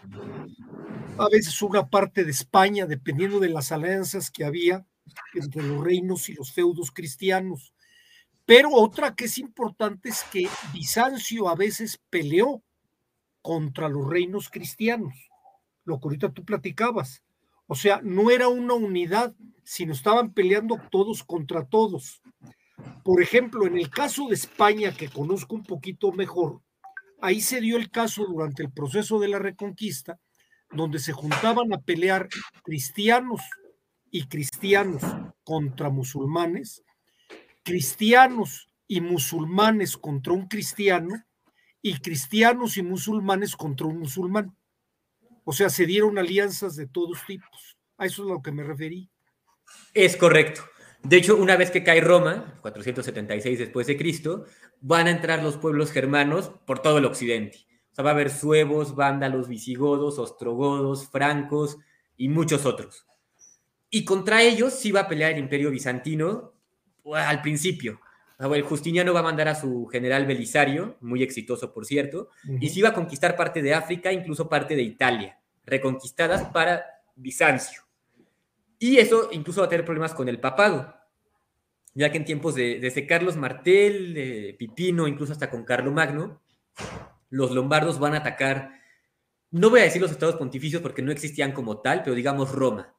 [1.17, 4.85] a veces una parte de España, dependiendo de las alianzas que había
[5.33, 7.73] entre los reinos y los feudos cristianos.
[8.45, 12.61] Pero otra que es importante es que Bizancio a veces peleó
[13.41, 15.13] contra los reinos cristianos,
[15.83, 17.23] lo que ahorita tú platicabas.
[17.67, 22.21] O sea, no era una unidad, sino estaban peleando todos contra todos.
[23.03, 26.61] Por ejemplo, en el caso de España, que conozco un poquito mejor,
[27.21, 30.19] ahí se dio el caso durante el proceso de la reconquista,
[30.71, 32.27] donde se juntaban a pelear
[32.63, 33.41] cristianos
[34.11, 35.01] y cristianos
[35.43, 36.83] contra musulmanes
[37.65, 41.25] cristianos y musulmanes contra un cristiano
[41.81, 44.55] y cristianos y musulmanes contra un musulmán.
[45.43, 47.77] O sea, se dieron alianzas de todos tipos.
[47.97, 49.09] A eso es a lo que me referí.
[49.93, 50.63] Es correcto.
[51.07, 54.45] De hecho, una vez que cae Roma, 476 después de Cristo,
[54.81, 57.67] van a entrar los pueblos germanos por todo el occidente.
[57.91, 61.77] O sea, va a haber suevos, vándalos, visigodos, ostrogodos, francos
[62.17, 63.05] y muchos otros.
[63.91, 66.53] Y contra ellos sí va a pelear el imperio bizantino
[67.13, 67.99] al principio.
[68.39, 72.79] El Justiniano va a mandar a su general Belisario, muy exitoso por cierto, y se
[72.79, 76.83] iba a conquistar parte de África, incluso parte de Italia, reconquistadas para
[77.15, 77.83] Bizancio.
[78.79, 80.94] Y eso incluso va a tener problemas con el papado,
[81.95, 86.41] ya que en tiempos de, desde Carlos Martel, de Pipino, incluso hasta con Carlo Magno,
[87.31, 88.79] los lombardos van a atacar,
[89.49, 92.95] no voy a decir los estados pontificios porque no existían como tal, pero digamos Roma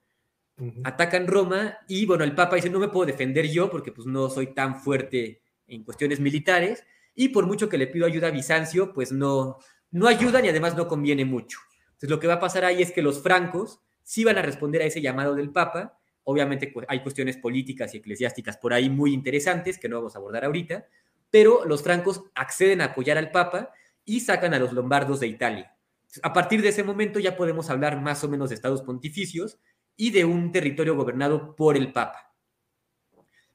[0.85, 4.31] atacan Roma y bueno, el Papa dice, no me puedo defender yo porque pues no
[4.31, 8.93] soy tan fuerte en cuestiones militares y por mucho que le pido ayuda a Bizancio,
[8.93, 9.59] pues no,
[9.91, 11.59] no ayudan y además no conviene mucho.
[11.87, 14.83] Entonces lo que va a pasar ahí es que los francos sí van a responder
[14.83, 15.99] a ese llamado del Papa.
[16.29, 20.45] Obviamente hay cuestiones políticas y eclesiásticas por ahí muy interesantes que no vamos a abordar
[20.45, 20.89] ahorita,
[21.31, 23.71] pero los francos acceden a apoyar al Papa
[24.05, 25.77] y sacan a los lombardos de Italia.
[26.25, 29.61] A partir de ese momento ya podemos hablar más o menos de estados pontificios
[29.97, 32.35] y de un territorio gobernado por el Papa.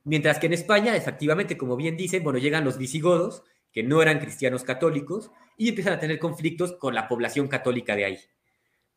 [0.06, 4.20] Mientras que en España, efectivamente, como bien dicen, bueno, llegan los visigodos, que no eran
[4.20, 8.20] cristianos católicos, y empiezan a tener conflictos con la población católica de ahí.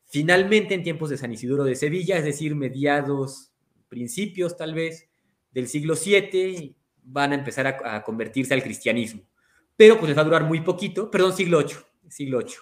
[0.05, 3.51] Finalmente, en tiempos de San Isidoro de Sevilla, es decir, mediados,
[3.95, 5.09] principios tal vez
[5.53, 9.23] del siglo VII, van a empezar a, convertirse al cristianismo.
[9.77, 11.77] Pero pues les va a durar muy poquito, perdón, siglo VIII,
[12.09, 12.57] siglo VIII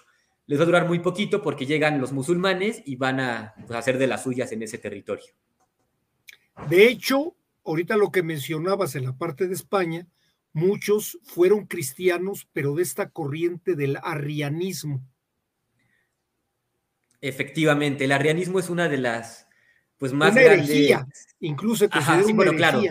[0.45, 3.97] les va a durar muy poquito porque llegan los musulmanes y van a pues, hacer
[3.97, 5.33] de las suyas en ese territorio.
[6.69, 10.07] De hecho, ahorita lo que mencionabas en la parte de España,
[10.51, 15.01] muchos fueron cristianos, pero de esta corriente del arrianismo.
[17.21, 19.47] Efectivamente, el arrianismo es una de las
[19.97, 21.07] pues más herejía,
[21.39, 22.81] incluso Ajá, sí, bueno, claro.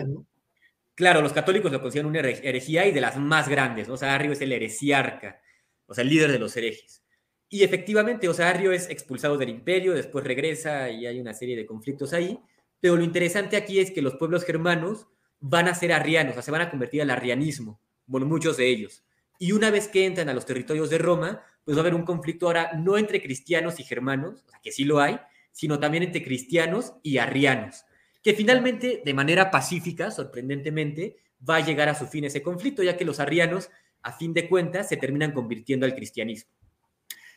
[0.95, 3.95] Claro, los católicos lo consideran una herejía y de las más grandes, ¿no?
[3.95, 5.41] O sea, Arrio es el heresiarca,
[5.87, 7.03] o sea, el líder de los herejes.
[7.49, 11.55] Y efectivamente, o sea, Arrio es expulsado del imperio, después regresa y hay una serie
[11.55, 12.39] de conflictos ahí,
[12.79, 15.07] pero lo interesante aquí es que los pueblos germanos
[15.39, 18.67] van a ser arrianos, o sea, se van a convertir al arrianismo, bueno, muchos de
[18.67, 19.03] ellos.
[19.39, 22.05] Y una vez que entran a los territorios de Roma, pues va a haber un
[22.05, 25.19] conflicto ahora no entre cristianos y germanos, o sea, que sí lo hay,
[25.53, 27.85] sino también entre cristianos y arrianos,
[28.21, 31.15] que finalmente, de manera pacífica, sorprendentemente,
[31.47, 33.69] va a llegar a su fin ese conflicto, ya que los arrianos,
[34.01, 36.51] a fin de cuentas, se terminan convirtiendo al cristianismo.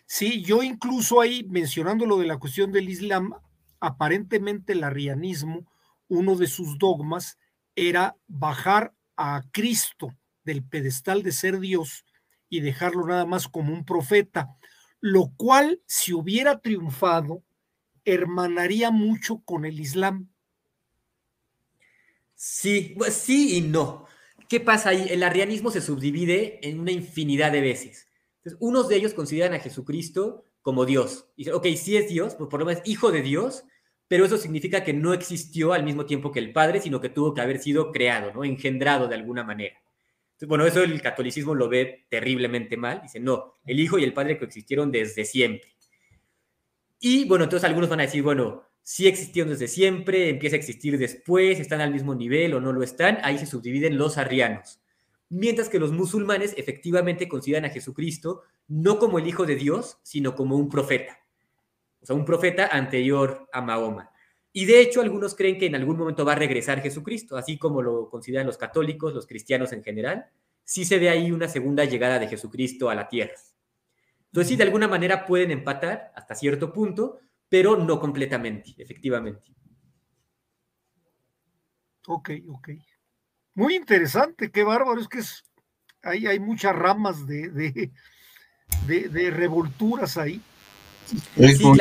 [0.06, 3.32] Sí, yo incluso ahí, mencionando lo de la cuestión del Islam,
[3.80, 5.66] aparentemente el arrianismo,
[6.08, 7.38] uno de sus dogmas
[7.74, 12.04] era bajar a Cristo del pedestal de ser Dios
[12.48, 14.56] y dejarlo nada más como un profeta,
[15.00, 17.42] lo cual, si hubiera triunfado,
[18.06, 20.30] hermanaría mucho con el Islam.
[22.34, 24.06] Sí, pues sí y no.
[24.48, 25.06] ¿Qué pasa ahí?
[25.10, 28.08] El arrianismo se subdivide en una infinidad de veces.
[28.38, 31.28] Entonces, unos de ellos consideran a Jesucristo como Dios.
[31.36, 33.64] Dicen, ok, sí es Dios, pues por lo menos hijo de Dios,
[34.08, 37.34] pero eso significa que no existió al mismo tiempo que el Padre, sino que tuvo
[37.34, 38.44] que haber sido creado, ¿no?
[38.44, 39.80] engendrado de alguna manera.
[40.46, 43.00] bueno, eso el catolicismo lo ve terriblemente mal.
[43.02, 45.75] Dice, no, el Hijo y el Padre coexistieron desde siempre.
[47.00, 50.98] Y bueno, entonces algunos van a decir, bueno, sí existieron desde siempre, empieza a existir
[50.98, 54.80] después, están al mismo nivel o no lo están, ahí se subdividen los arrianos.
[55.28, 60.34] Mientras que los musulmanes efectivamente consideran a Jesucristo no como el Hijo de Dios, sino
[60.34, 61.18] como un profeta
[62.02, 64.12] o sea, un profeta anterior a Mahoma.
[64.52, 67.82] Y de hecho, algunos creen que en algún momento va a regresar Jesucristo, así como
[67.82, 70.26] lo consideran los católicos, los cristianos en general.
[70.62, 73.34] Sí se ve ahí una segunda llegada de Jesucristo a la tierra.
[74.36, 79.50] Entonces, sí, de alguna manera pueden empatar hasta cierto punto, pero no completamente, efectivamente.
[82.06, 82.68] Ok, ok.
[83.54, 85.00] Muy interesante, qué bárbaro.
[85.00, 85.42] Es que es,
[86.02, 87.48] hay, hay muchas ramas de,
[88.86, 90.42] de, de revolturas ahí.
[91.06, 91.18] Sí,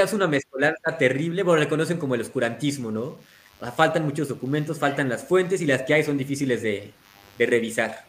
[0.02, 3.18] es una mezcolanza terrible, bueno, le conocen como el oscurantismo, ¿no?
[3.76, 6.94] Faltan muchos documentos, faltan las fuentes y las que hay son difíciles de,
[7.38, 8.06] revisar.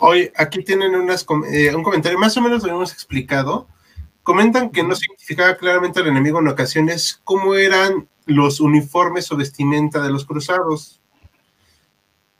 [0.00, 3.68] Hoy, aquí tienen unas, eh, un comentario, más o menos lo hemos explicado.
[4.22, 9.36] Comentan que no se identificaba claramente al enemigo en ocasiones cómo eran los uniformes o
[9.36, 11.00] vestimenta de los cruzados.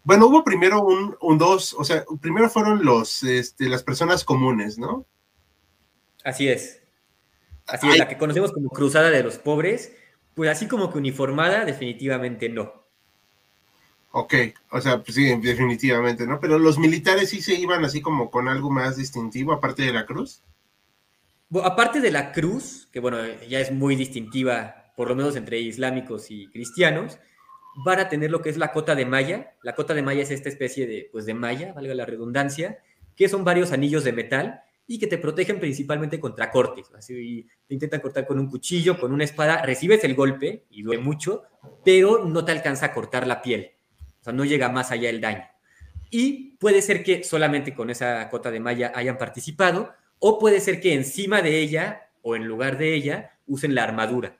[0.04, 4.78] Bueno, hubo primero un, un dos, o sea, primero fueron los, este, las personas comunes,
[4.78, 5.04] ¿no?
[6.24, 6.80] Así es.
[7.66, 9.92] Así es, la que conocemos como cruzada de los pobres,
[10.34, 12.79] pues así como que uniformada, definitivamente no.
[14.12, 14.34] Ok,
[14.72, 16.40] o sea, pues sí, definitivamente, ¿no?
[16.40, 20.04] Pero los militares sí se iban así como con algo más distintivo, aparte de la
[20.04, 20.42] cruz.
[21.62, 23.18] Aparte de la cruz, que bueno,
[23.48, 27.18] ya es muy distintiva, por lo menos entre islámicos y cristianos,
[27.84, 29.54] van a tener lo que es la cota de malla.
[29.62, 32.78] La cota de malla es esta especie de, pues, de malla, valga la redundancia,
[33.14, 36.90] que son varios anillos de metal y que te protegen principalmente contra cortes.
[36.96, 41.00] Así te intentan cortar con un cuchillo, con una espada, recibes el golpe y duele
[41.00, 41.44] mucho,
[41.84, 43.70] pero no te alcanza a cortar la piel.
[44.20, 45.44] O sea, no llega más allá el daño.
[46.10, 50.80] Y puede ser que solamente con esa cota de malla hayan participado, o puede ser
[50.80, 54.36] que encima de ella o en lugar de ella usen la armadura.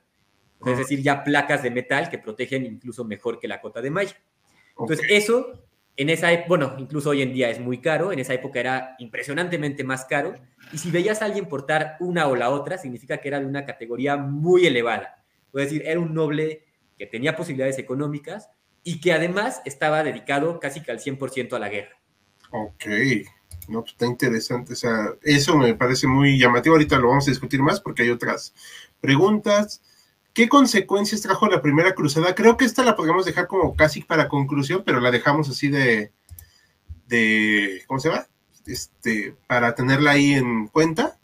[0.65, 4.15] Es decir, ya placas de metal que protegen incluso mejor que la cota de malla.
[4.77, 5.65] Entonces, eso
[5.97, 8.95] en esa época, bueno, incluso hoy en día es muy caro, en esa época era
[8.99, 10.35] impresionantemente más caro,
[10.71, 13.65] y si veías a alguien portar una o la otra, significa que era de una
[13.65, 15.23] categoría muy elevada.
[15.53, 16.63] Es decir, era un noble
[16.97, 18.49] que tenía posibilidades económicas
[18.83, 21.97] y que además estaba dedicado casi que al 100% a la guerra.
[22.51, 22.85] Ok,
[23.67, 27.31] no, pues está interesante, o sea, eso me parece muy llamativo, ahorita lo vamos a
[27.31, 28.53] discutir más porque hay otras
[28.99, 29.81] preguntas.
[30.33, 32.35] ¿Qué consecuencias trajo la primera cruzada?
[32.35, 36.11] Creo que esta la podemos dejar como casi para conclusión, pero la dejamos así de,
[37.07, 38.27] de ¿cómo se llama?
[38.65, 41.19] Este, para tenerla ahí en cuenta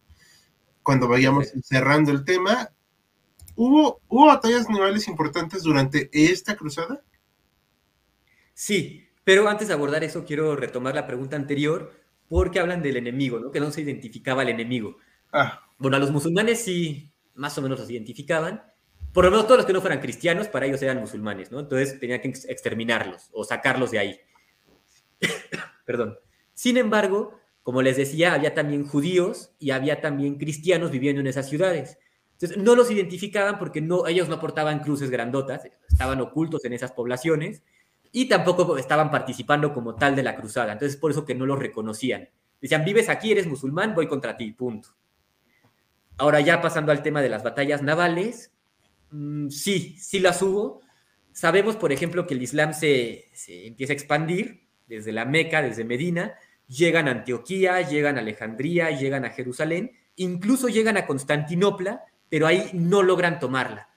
[0.82, 2.70] cuando vayamos cerrando el tema.
[3.56, 7.02] ¿Hubo, ¿Hubo batallas navales importantes durante esta cruzada?
[8.60, 11.92] Sí, pero antes de abordar eso quiero retomar la pregunta anterior
[12.28, 13.52] porque hablan del enemigo, ¿no?
[13.52, 14.96] Que no se identificaba al enemigo.
[15.32, 15.64] Ah.
[15.78, 18.64] Bueno, a los musulmanes sí, más o menos los identificaban,
[19.12, 21.60] por lo menos todos los que no fueran cristianos, para ellos eran musulmanes, ¿no?
[21.60, 24.20] Entonces tenían que exterminarlos o sacarlos de ahí.
[25.86, 26.18] Perdón.
[26.52, 31.48] Sin embargo, como les decía, había también judíos y había también cristianos viviendo en esas
[31.48, 31.96] ciudades.
[32.32, 36.90] Entonces, no los identificaban porque no, ellos no portaban cruces grandotas, estaban ocultos en esas
[36.90, 37.62] poblaciones
[38.12, 40.72] y tampoco estaban participando como tal de la cruzada.
[40.72, 42.28] Entonces, por eso que no los reconocían.
[42.60, 44.88] Decían, vives aquí, eres musulmán, voy contra ti, punto.
[46.16, 48.52] Ahora ya pasando al tema de las batallas navales,
[49.10, 50.80] Mm, sí, sí las hubo.
[51.32, 53.26] Sabemos, por ejemplo, que el Islam se,
[53.66, 56.34] empieza a expandir desde la Meca, desde Medina,
[56.66, 62.70] llegan a Antioquía, llegan a Alejandría, llegan a Jerusalén, incluso llegan a Constantinopla, pero ahí
[62.72, 63.88] no logran tomarla.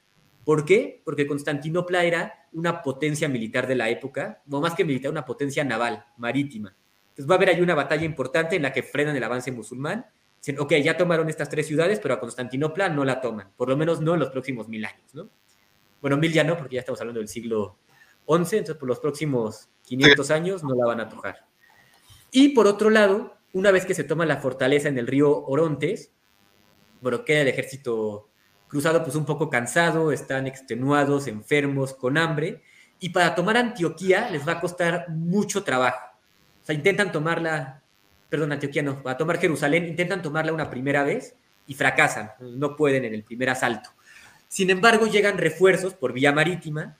[0.43, 1.01] ¿Por qué?
[1.05, 5.63] Porque Constantinopla era una potencia militar de la época, o más que militar, una potencia
[5.63, 6.75] naval, marítima.
[7.09, 10.05] Entonces va a haber ahí una batalla importante en la que frenan el avance musulmán.
[10.39, 13.77] Dicen, ok, ya tomaron estas tres ciudades, pero a Constantinopla no la toman, por lo
[13.77, 15.29] menos no en los próximos mil años, ¿no?
[16.01, 17.77] Bueno, mil ya no, porque ya estamos hablando del siglo
[18.25, 21.45] XI, entonces por los próximos 500 años no la van a tocar.
[22.31, 26.11] Y por otro lado, una vez que se toma la fortaleza en el río Orontes,
[27.01, 28.30] bueno, queda el ejército
[28.71, 32.61] cruzado pues un poco cansado, están extenuados, enfermos, con hambre,
[33.01, 36.07] y para tomar Antioquía les va a costar mucho trabajo.
[36.63, 37.81] O sea, intentan tomarla,
[38.29, 41.35] perdón, Antioquía no, para tomar Jerusalén, intentan tomarla una primera vez
[41.67, 43.89] y fracasan, no pueden en el primer asalto.
[44.47, 46.95] Sin embargo, llegan refuerzos por vía marítima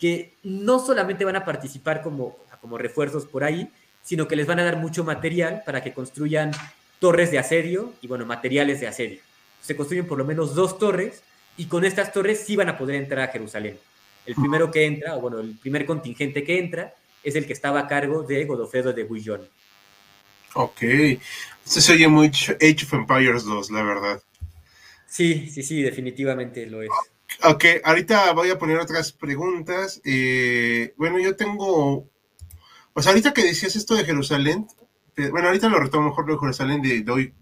[0.00, 3.70] que no solamente van a participar como, como refuerzos por ahí,
[4.02, 6.50] sino que les van a dar mucho material para que construyan
[6.98, 9.20] torres de asedio y, bueno, materiales de asedio
[9.62, 11.22] se construyen por lo menos dos torres
[11.56, 13.78] y con estas torres sí van a poder entrar a Jerusalén.
[14.26, 17.80] El primero que entra, o bueno, el primer contingente que entra, es el que estaba
[17.80, 19.48] a cargo de Godofredo de Bouillon.
[20.54, 24.22] Ok, esto se oye muy Age of Empires 2, la verdad.
[25.06, 26.90] Sí, sí, sí, definitivamente lo es.
[27.44, 30.00] Ok, ahorita voy a poner otras preguntas.
[30.04, 32.08] Eh, bueno, yo tengo,
[32.92, 34.66] pues ahorita que decías esto de Jerusalén,
[35.16, 37.34] eh, bueno, ahorita lo retomo mejor de Jerusalén, de, doy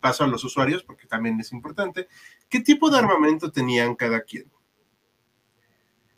[0.00, 2.08] paso a los usuarios porque también es importante.
[2.48, 4.50] ¿Qué tipo de armamento tenían cada quien?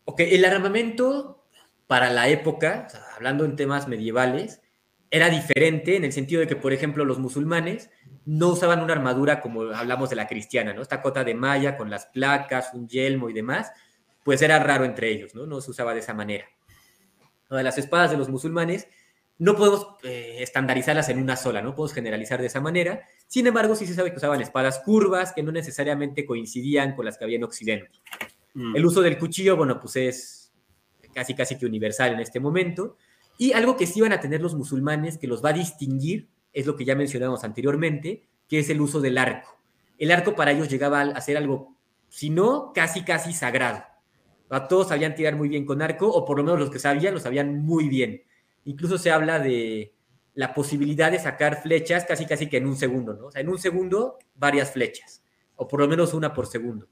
[0.04, 1.44] Ok, el armamento
[1.86, 4.60] para la época, hablando en temas medievales,
[5.10, 7.90] era diferente en el sentido de que, por ejemplo, los musulmanes
[8.24, 10.82] no usaban una armadura como hablamos de la cristiana, ¿no?
[10.82, 13.70] Esta cota de malla con las placas, un yelmo y demás,
[14.24, 15.46] pues era raro entre ellos, ¿no?
[15.46, 16.46] No se usaba de esa manera.
[17.48, 18.88] Las espadas de los musulmanes
[19.38, 23.02] no podemos eh, estandarizarlas en una sola, no podemos generalizar de esa manera.
[23.26, 27.18] Sin embargo, sí se sabe que usaban espadas curvas que no necesariamente coincidían con las
[27.18, 27.90] que había en Occidente.
[28.54, 28.76] Mm.
[28.76, 30.52] El uso del cuchillo, bueno, pues es
[31.12, 32.96] casi casi que universal en este momento.
[33.38, 36.64] Y algo que sí van a tener los musulmanes que los va a distinguir es
[36.64, 39.58] lo que ya mencionamos anteriormente, que es el uso del arco.
[39.98, 41.76] El arco para ellos llegaba a ser algo,
[42.08, 43.82] si no, casi casi sagrado.
[44.48, 47.14] A todos sabían tirar muy bien con arco, o por lo menos los que sabían,
[47.14, 48.22] lo sabían muy bien.
[48.66, 49.94] Incluso se habla de
[50.34, 53.26] la posibilidad de sacar flechas casi casi que en un segundo, ¿no?
[53.26, 56.88] O sea, en un segundo varias flechas, o por lo menos una por segundo.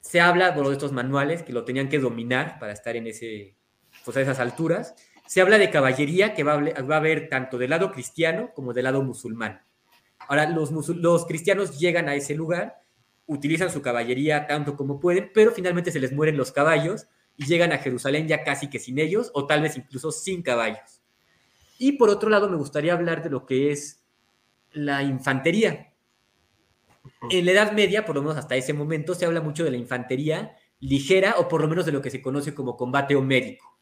[0.00, 3.56] Se habla de estos manuales que lo tenían que dominar para estar en ese,
[4.04, 4.94] pues a esas alturas.
[5.26, 8.84] Se habla de caballería que va a, va haber tanto del lado cristiano como del
[8.84, 9.62] lado musulmán.
[10.20, 12.80] Ahora, los, los cristianos llegan a ese lugar,
[13.26, 17.72] utilizan su caballería tanto como pueden, pero finalmente se les mueren los caballos y llegan
[17.72, 21.02] a Jerusalén ya casi que sin ellos o tal vez incluso sin caballos.
[21.78, 24.02] Y por otro lado, me gustaría hablar de lo que es
[24.72, 25.92] la infantería.
[27.30, 29.76] En la Edad Media, por lo menos hasta ese momento, se habla mucho de la
[29.76, 33.78] infantería ligera o por lo menos de lo que se conoce como combate homérico.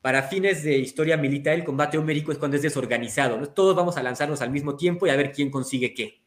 [0.00, 3.40] Para fines de historia militar, el combate homérico es cuando es desorganizado.
[3.48, 6.20] Todos vamos a lanzarnos al mismo tiempo y a ver quién consigue qué.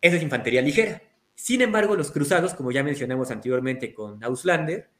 [0.00, 1.00] Esa es infantería ligera.
[1.34, 4.90] Sin embargo, los cruzados, como ya mencionamos anteriormente con Auslander,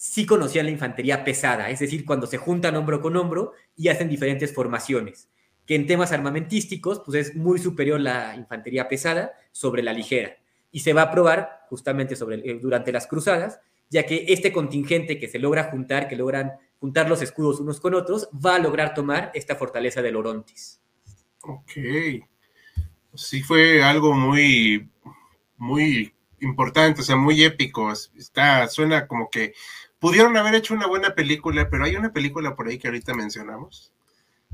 [0.00, 4.08] sí conocían la infantería pesada, es decir, cuando se juntan hombro con hombro y hacen
[4.08, 5.28] diferentes formaciones,
[5.66, 10.38] que en temas armamentísticos pues es muy superior la infantería pesada sobre la ligera.
[10.72, 12.14] Y se va a probar justamente
[12.62, 17.20] durante las cruzadas, ya que este contingente que se logra juntar, que logran juntar los
[17.20, 20.80] escudos unos con otros, va a lograr tomar esta fortaleza de Orontis.
[21.42, 21.72] Ok.
[23.12, 24.88] Sí fue algo muy,
[25.58, 27.92] muy importante, o sea, muy épico.
[27.92, 29.52] Está, suena como que
[30.00, 33.92] Pudieron haber hecho una buena película, pero hay una película por ahí que ahorita mencionamos,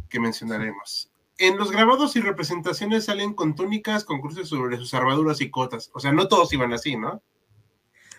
[0.08, 1.10] que mencionaremos.
[1.38, 5.90] En los grabados y representaciones salen con túnicas, con cruces sobre sus armaduras y cotas.
[5.94, 7.22] O sea, no todos iban así, ¿no?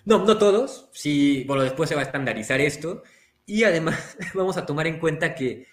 [0.05, 0.87] No, no todos.
[0.93, 3.03] Sí, bueno, después se va a estandarizar esto.
[3.45, 5.67] Y además vamos a tomar en cuenta que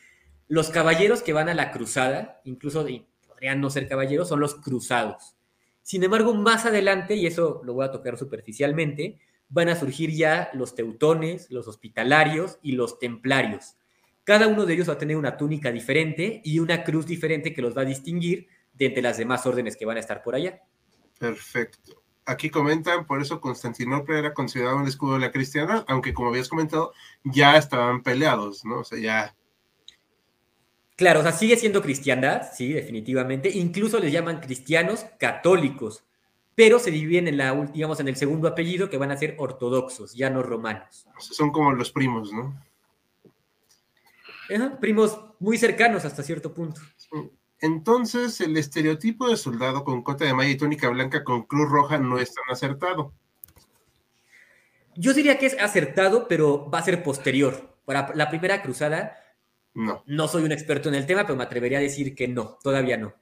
[0.48, 2.84] los caballeros que van a la cruzada, incluso
[3.28, 5.36] podrían no ser caballeros, son los cruzados.
[5.82, 9.20] Sin embargo, más adelante, y eso lo voy a tocar superficialmente,
[9.55, 13.76] van a surgir ya los teutones, los hospitalarios y los templarios.
[14.24, 17.62] Cada uno de ellos va a tener una túnica diferente y una cruz diferente que
[17.62, 20.61] los va a distinguir de entre las demás órdenes que van a estar por allá.
[21.20, 22.02] Perfecto.
[22.26, 26.48] Aquí comentan, por eso Constantinopla era considerado un escudo de la cristiana, aunque como habías
[26.48, 26.92] comentado,
[27.22, 28.80] ya estaban peleados, ¿no?
[28.80, 29.36] O sea, ya...
[30.96, 33.50] Claro, o sea, sigue siendo cristiandad, sí, definitivamente.
[33.50, 36.02] Incluso les llaman cristianos católicos,
[36.55, 40.14] pero se dividen en la, digamos, en el segundo apellido que van a ser ortodoxos,
[40.14, 41.07] ya no romanos.
[41.18, 42.55] Son como los primos, ¿no?
[44.80, 46.80] primos muy cercanos hasta cierto punto.
[47.61, 51.98] Entonces, el estereotipo de soldado con cota de malla y túnica blanca con cruz roja
[51.98, 53.14] no es tan acertado.
[54.96, 57.78] Yo diría que es acertado, pero va a ser posterior.
[57.84, 59.16] Para la primera cruzada,
[59.74, 60.05] no.
[60.07, 62.96] No soy un experto en el tema, pero me atrevería a decir que no, todavía
[62.96, 63.14] no.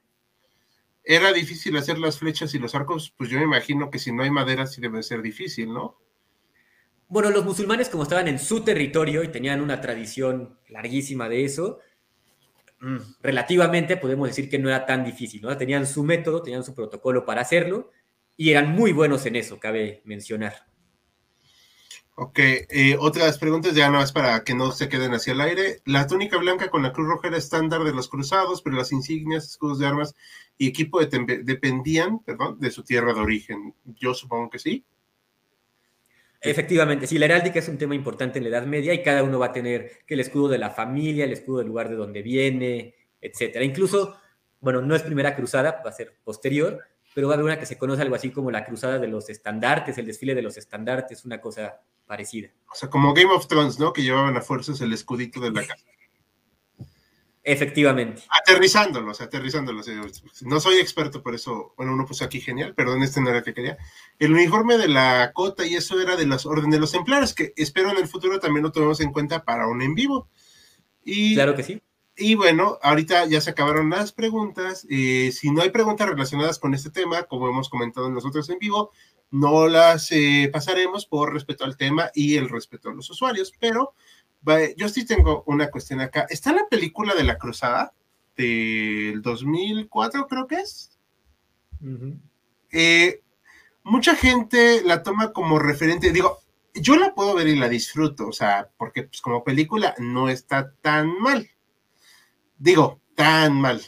[1.03, 4.23] Era difícil hacer las flechas y los arcos, pues yo me imagino que si no
[4.23, 5.99] hay madera sí debe ser difícil, ¿no?
[7.09, 11.79] Bueno, los musulmanes como estaban en su territorio y tenían una tradición larguísima de eso,
[12.79, 15.55] mm, relativamente podemos decir que no era tan difícil, ¿no?
[15.57, 17.91] Tenían su método, tenían su protocolo para hacerlo
[18.37, 20.72] y eran muy buenos en eso, cabe mencionar.
[22.15, 25.81] Ok, eh, otras preguntas ya no es para que no se queden hacia el aire.
[25.85, 29.49] La túnica blanca con la cruz roja era estándar de los cruzados, pero las insignias,
[29.49, 30.13] escudos de armas
[30.55, 33.73] y equipo dependían, perdón, de su tierra de origen.
[33.83, 34.85] Yo supongo que sí.
[36.39, 39.39] Efectivamente, sí, la heráldica es un tema importante en la Edad Media y cada uno
[39.39, 42.21] va a tener que el escudo de la familia, el escudo del lugar de donde
[42.21, 43.65] viene, etcétera.
[43.65, 44.17] Incluso,
[44.59, 46.79] bueno, no es primera cruzada, va a ser posterior,
[47.15, 49.29] pero va a haber una que se conoce algo así como la cruzada de los
[49.29, 52.49] estandartes, el desfile de los estandartes, una cosa parecida.
[52.71, 53.93] O sea, como Game of Thrones, ¿no?
[53.93, 55.85] Que llevaban a fuerzas el escudito de la casa.
[57.45, 58.23] Efectivamente.
[58.41, 59.85] Aterrizándolos, aterrizándolos.
[60.43, 63.43] No soy experto, por eso, bueno, uno puso aquí genial, perdón, este no era el
[63.43, 63.77] que quería.
[64.17, 67.53] El uniforme de la cota y eso era de las órdenes de los templarios, que
[67.57, 70.29] espero en el futuro también lo tomemos en cuenta para un en vivo.
[71.03, 71.81] Y, claro que sí.
[72.15, 74.85] Y bueno, ahorita ya se acabaron las preguntas.
[74.89, 78.91] Eh, si no hay preguntas relacionadas con este tema, como hemos comentado nosotros en vivo,
[79.33, 83.95] no las eh, pasaremos por respeto al tema y el respeto a los usuarios, pero
[84.77, 86.27] yo sí tengo una cuestión acá.
[86.29, 87.95] ¿Está la película de la cruzada
[88.37, 90.91] del 2004, creo que es?
[92.71, 93.23] Eh,
[93.83, 96.37] mucha gente la toma como referente, digo,
[96.75, 100.73] yo la puedo ver y la disfruto, o sea, porque pues, como película no está
[100.75, 101.49] tan mal.
[102.59, 103.81] Digo, tan mal.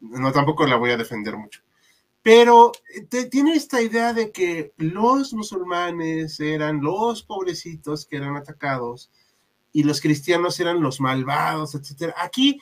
[0.00, 1.62] No, tampoco la voy a defender mucho.
[2.22, 9.10] Pero eh, tiene esta idea de que los musulmanes eran los pobrecitos que eran atacados
[9.72, 12.14] y los cristianos eran los malvados, etcétera.
[12.18, 12.60] Aquí,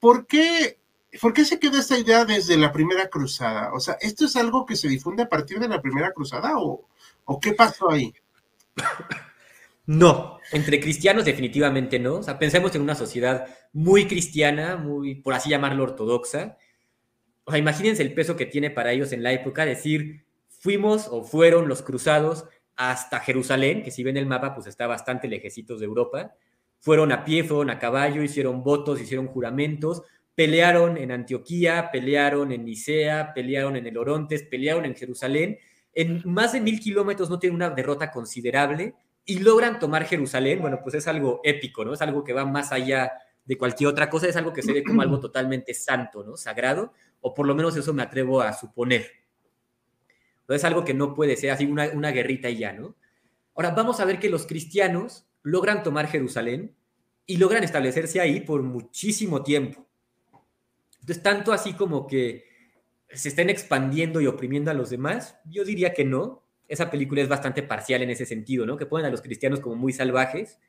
[0.00, 0.78] ¿por qué,
[1.20, 3.72] ¿por qué se queda esta idea desde la primera cruzada?
[3.74, 6.88] O sea, ¿esto es algo que se difunde a partir de la primera cruzada o,
[7.24, 8.14] o qué pasó ahí?
[9.86, 12.16] No, entre cristianos definitivamente no.
[12.16, 16.58] O sea, pensemos en una sociedad muy cristiana, muy, por así llamarlo, ortodoxa,
[17.46, 21.22] o sea, imagínense el peso que tiene para ellos en la época decir, fuimos o
[21.22, 22.44] fueron los cruzados
[22.74, 26.34] hasta Jerusalén, que si ven el mapa, pues está bastante lejecitos de Europa.
[26.80, 30.02] Fueron a pie, fueron a caballo, hicieron votos, hicieron juramentos,
[30.34, 35.58] pelearon en Antioquía, pelearon en Nicea, pelearon en el Orontes, pelearon en Jerusalén.
[35.94, 38.94] En más de mil kilómetros no tienen una derrota considerable
[39.24, 40.60] y logran tomar Jerusalén.
[40.60, 41.94] Bueno, pues es algo épico, ¿no?
[41.94, 43.12] Es algo que va más allá
[43.44, 46.36] de cualquier otra cosa, es algo que se ve como algo totalmente santo, ¿no?
[46.36, 46.92] Sagrado
[47.26, 49.10] o por lo menos eso me atrevo a suponer.
[50.46, 52.94] No es algo que no puede ser así una, guerrita y ya, ¿no?
[53.56, 56.76] Ahora vamos a ver que los cristianos logran tomar Jerusalén
[57.26, 59.84] y logran establecerse ahí por muchísimo tiempo.
[61.00, 62.44] Entonces, tanto así como que
[63.10, 66.44] se estén expandiendo y oprimiendo a los demás, yo diría que no.
[66.68, 68.76] Esa película es bastante parcial en ese sentido, ¿no?
[68.76, 70.60] Que ponen a los cristianos como muy salvajes,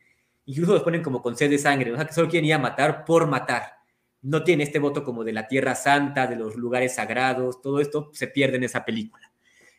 [0.46, 1.94] incluso los ponen como con sed de sangre, ¿no?
[1.94, 3.77] O sea, que solo quieren ir a matar por matar
[4.22, 8.10] no tiene este voto como de la tierra santa, de los lugares sagrados, todo esto
[8.14, 9.32] se pierde en esa película.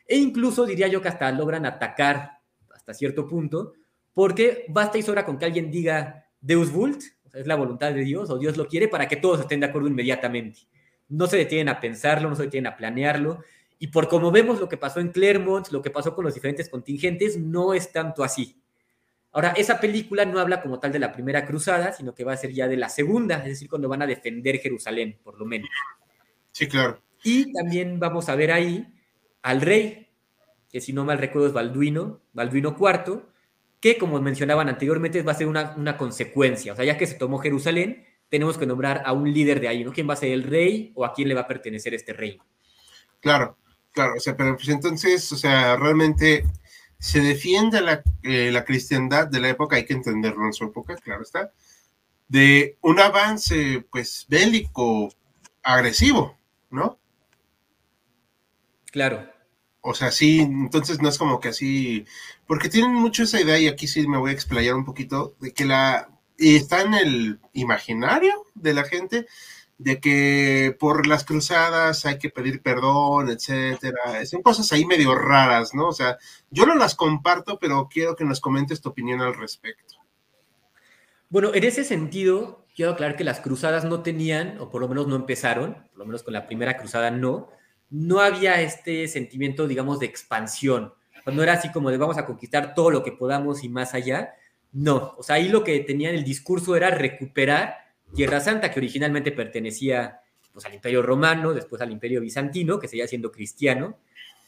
[0.07, 2.39] E incluso diría yo que hasta logran atacar
[2.73, 3.73] hasta cierto punto,
[4.13, 8.29] porque basta y sobra con que alguien diga Deus vult, es la voluntad de Dios,
[8.29, 10.61] o Dios lo quiere, para que todos estén de acuerdo inmediatamente.
[11.07, 13.43] No se detienen a pensarlo, no se detienen a planearlo,
[13.77, 16.69] y por como vemos lo que pasó en Clermont, lo que pasó con los diferentes
[16.69, 18.61] contingentes, no es tanto así.
[19.31, 22.37] Ahora, esa película no habla como tal de la primera cruzada, sino que va a
[22.37, 25.69] ser ya de la segunda, es decir, cuando van a defender Jerusalén, por lo menos.
[26.51, 27.01] Sí, claro.
[27.23, 28.87] Y también vamos a ver ahí
[29.43, 30.07] al rey,
[30.71, 33.21] que si no mal recuerdo es Balduino, Balduino IV,
[33.79, 36.73] que como mencionaban anteriormente va a ser una, una consecuencia.
[36.73, 39.83] O sea, ya que se tomó Jerusalén, tenemos que nombrar a un líder de ahí,
[39.83, 39.91] ¿no?
[39.91, 42.43] ¿Quién va a ser el rey o a quién le va a pertenecer este reino?
[43.19, 43.57] Claro,
[43.91, 46.45] claro, o sea, pero pues entonces, o sea, realmente
[46.99, 50.95] se defiende la, eh, la, cristiandad de la época, hay que entenderlo en su época,
[50.97, 51.51] claro está,
[52.27, 55.09] de un avance pues bélico
[55.63, 56.37] agresivo,
[56.69, 56.99] ¿no?
[58.91, 59.29] Claro.
[59.81, 62.05] O sea, sí, entonces no es como que así,
[62.45, 65.53] porque tienen mucho esa idea y aquí sí me voy a explayar un poquito, de
[65.53, 69.25] que la, y está en el imaginario de la gente,
[69.79, 74.25] de que por las cruzadas hay que pedir perdón, etcétera.
[74.25, 75.87] Son cosas ahí medio raras, ¿no?
[75.87, 76.17] O sea,
[76.51, 79.95] yo no las comparto, pero quiero que nos comentes tu opinión al respecto.
[81.29, 85.07] Bueno, en ese sentido, quiero aclarar que las cruzadas no tenían, o por lo menos
[85.07, 87.49] no empezaron, por lo menos con la primera cruzada no,
[87.89, 90.93] no había este sentimiento, digamos, de expansión.
[91.25, 94.33] no era así como de vamos a conquistar todo lo que podamos y más allá.
[94.73, 99.31] No, o sea, ahí lo que tenían el discurso era recuperar Tierra Santa, que originalmente
[99.31, 100.21] pertenecía
[100.53, 103.97] pues, al Imperio Romano, después al Imperio Bizantino, que seguía siendo cristiano,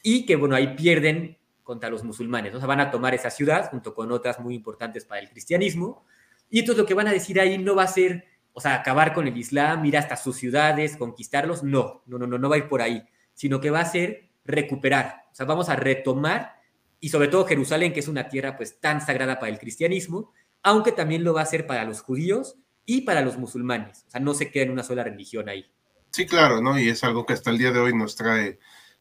[0.02, 2.58] y que, bueno, ahí pierden contra los musulmanes, ¿no?
[2.58, 6.04] o sea, van a tomar esa ciudad junto con otras muy importantes para el cristianismo,
[6.50, 9.14] y entonces lo que van a decir ahí no va a ser, o sea, acabar
[9.14, 12.58] con el Islam, ir hasta sus ciudades, conquistarlos, no, no, no, no, no va a
[12.58, 13.02] ir por ahí,
[13.32, 16.56] sino que va a ser recuperar, o sea, vamos a retomar,
[17.00, 20.32] y sobre todo Jerusalén, que es una tierra pues tan sagrada para el cristianismo,
[20.62, 24.20] aunque también lo va a ser para los judíos y para los musulmanes, o sea,
[24.20, 25.66] no se queda en una sola religión ahí.
[26.10, 26.78] Sí, claro, ¿no?
[26.78, 28.58] Y es algo que hasta el día de hoy nos trae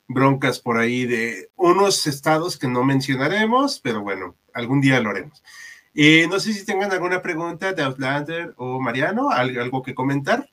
[0.07, 5.43] broncas por ahí de unos estados que no mencionaremos, pero bueno, algún día lo haremos.
[5.93, 10.49] Eh, no sé si tengan alguna pregunta de Outlander o Mariano, algo que comentar.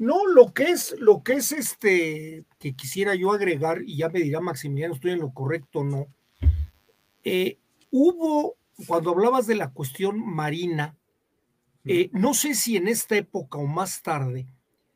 [0.00, 4.20] No, lo que es, lo que es este, que quisiera yo agregar, y ya me
[4.20, 6.06] dirá Maximiliano, estoy en lo correcto o no.
[7.22, 7.58] Eh,
[7.90, 8.56] hubo,
[8.88, 10.96] cuando hablabas de la cuestión marina,
[11.84, 14.46] eh, no sé si en esta época o más tarde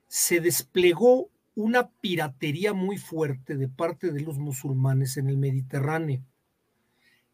[0.06, 6.22] se desplegó una piratería muy fuerte de parte de los musulmanes en el Mediterráneo.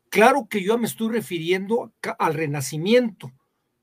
[0.08, 3.32] Claro que yo me estoy refiriendo al Renacimiento.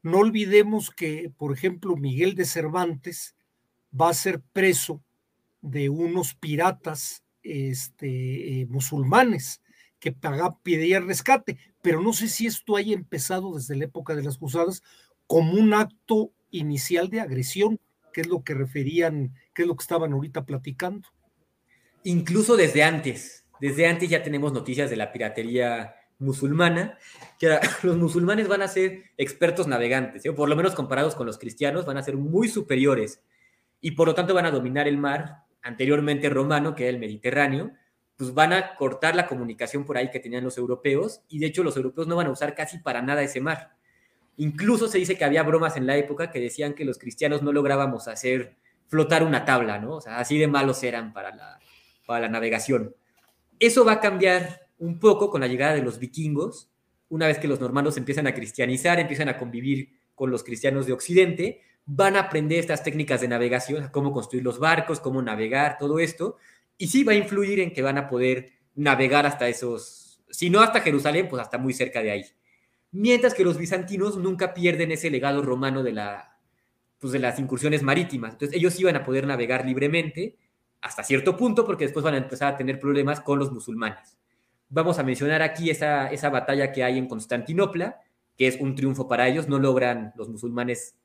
[0.01, 3.35] No olvidemos que, por ejemplo, Miguel de Cervantes
[3.99, 5.03] va a ser preso
[5.61, 9.61] de unos piratas este, eh, musulmanes
[9.99, 10.15] que
[10.63, 14.81] pedían rescate, pero no sé si esto haya empezado desde la época de las cruzadas
[15.29, 17.79] como un acto inicial de agresión
[18.11, 21.07] qué es lo que referían, qué es lo que estaban ahorita platicando.
[22.03, 26.97] Incluso desde antes, desde antes ya tenemos noticias de la piratería musulmana,
[27.37, 30.33] que los musulmanes van a ser expertos navegantes, ¿eh?
[30.33, 33.21] por lo menos comparados con los cristianos, van a ser muy superiores
[33.81, 37.71] y por lo tanto van a dominar el mar anteriormente romano, que era el Mediterráneo,
[38.17, 41.63] pues van a cortar la comunicación por ahí que tenían los europeos y de hecho
[41.63, 43.77] los europeos no van a usar casi para nada ese mar.
[44.39, 47.51] Incluso se dice que había bromas en la época que decían que los cristianos no
[47.51, 48.55] lográbamos hacer
[48.87, 49.95] flotar una tabla, ¿no?
[49.95, 51.59] O sea, así de malos eran para la,
[52.05, 52.95] para la navegación.
[53.59, 56.71] Eso va a cambiar un poco con la llegada de los vikingos,
[57.09, 60.93] una vez que los normandos empiezan a cristianizar, empiezan a convivir con los cristianos de
[60.93, 65.99] Occidente, van a aprender estas técnicas de navegación, cómo construir los barcos, cómo navegar, todo
[65.99, 66.37] esto,
[66.77, 70.61] y sí va a influir en que van a poder navegar hasta esos, si no
[70.61, 72.25] hasta Jerusalén, pues hasta muy cerca de ahí
[72.91, 76.37] mientras que los bizantinos nunca pierden ese legado romano de, la,
[76.99, 78.33] pues de las incursiones marítimas.
[78.33, 80.37] Entonces ellos iban a poder navegar libremente
[80.81, 84.17] hasta cierto punto porque después van a empezar a tener problemas con los musulmanes.
[84.69, 88.01] Vamos a mencionar aquí esa, esa batalla que hay en Constantinopla,
[88.37, 90.95] que es un triunfo para ellos, no logran los musulmanes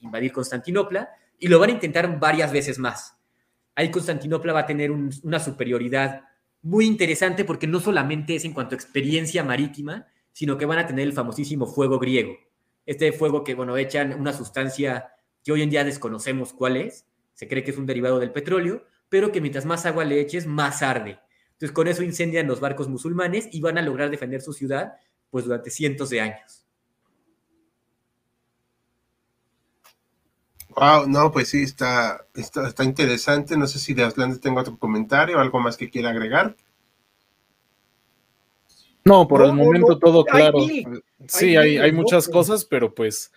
[0.00, 3.16] invadir Constantinopla y lo van a intentar varias veces más.
[3.74, 6.22] Ahí Constantinopla va a tener una superioridad
[6.62, 10.06] muy interesante porque no solamente es en cuanto a experiencia marítima,
[10.40, 12.34] sino que van a tener el famosísimo fuego griego.
[12.86, 15.12] Este fuego que, bueno, echan una sustancia
[15.44, 18.82] que hoy en día desconocemos cuál es, se cree que es un derivado del petróleo,
[19.10, 21.18] pero que mientras más agua le eches, más arde.
[21.52, 24.94] Entonces con eso incendian los barcos musulmanes y van a lograr defender su ciudad
[25.28, 26.64] pues durante cientos de años.
[30.70, 33.58] Wow, no, pues sí, está, está, interesante.
[33.58, 36.56] No sé si de Aslandes tengo otro comentario o algo más que quiera agregar.
[39.04, 40.58] No, por el momento todo claro.
[41.26, 43.32] sí, hay, hay muchas cosas, pero pues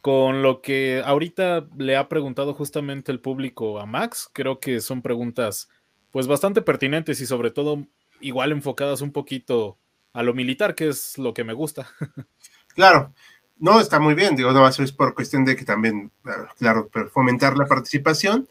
[0.00, 5.00] con lo que ahorita le ha preguntado justamente el público a Max, creo que son
[5.00, 5.68] preguntas
[6.10, 7.86] pues bastante pertinentes y sobre todo
[8.20, 9.78] igual enfocadas un poquito
[10.12, 11.88] a lo militar, que es lo que me gusta.
[12.74, 13.14] Claro,
[13.56, 16.10] no, está muy bien, digo, no, es por cuestión de que también,
[16.58, 18.48] claro, fomentar la participación.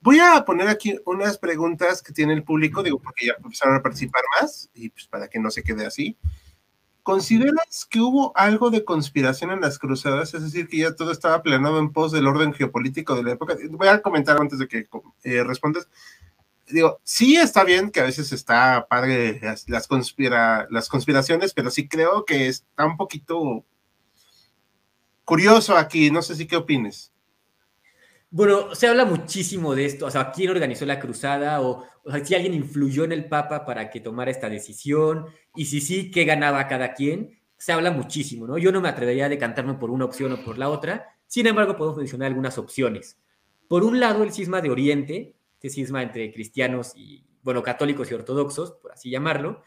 [0.00, 3.82] Voy a poner aquí unas preguntas que tiene el público, digo, porque ya empezaron a
[3.82, 6.16] participar más y pues para que no se quede así.
[7.08, 10.34] ¿Consideras que hubo algo de conspiración en las cruzadas?
[10.34, 13.56] Es decir, que ya todo estaba planeado en pos del orden geopolítico de la época.
[13.70, 14.86] Voy a comentar antes de que
[15.24, 15.88] eh, respondas.
[16.68, 21.88] Digo, sí está bien que a veces está padre las, conspira, las conspiraciones, pero sí
[21.88, 23.64] creo que está un poquito
[25.24, 26.10] curioso aquí.
[26.10, 27.10] No sé si qué opines.
[28.30, 31.86] Bueno, se habla muchísimo de esto, o sea, quién organizó la cruzada o,
[32.24, 35.24] si alguien influyó en el Papa para que tomara esta decisión
[35.54, 37.38] y si sí, qué ganaba cada quien.
[37.56, 38.58] Se habla muchísimo, ¿no?
[38.58, 41.76] Yo no me atrevería a decantarme por una opción o por la otra, sin embargo,
[41.76, 43.18] podemos mencionar algunas opciones.
[43.66, 48.14] Por un lado, el cisma de Oriente, este cisma entre cristianos y, bueno, católicos y
[48.14, 49.62] ortodoxos, por así llamarlo,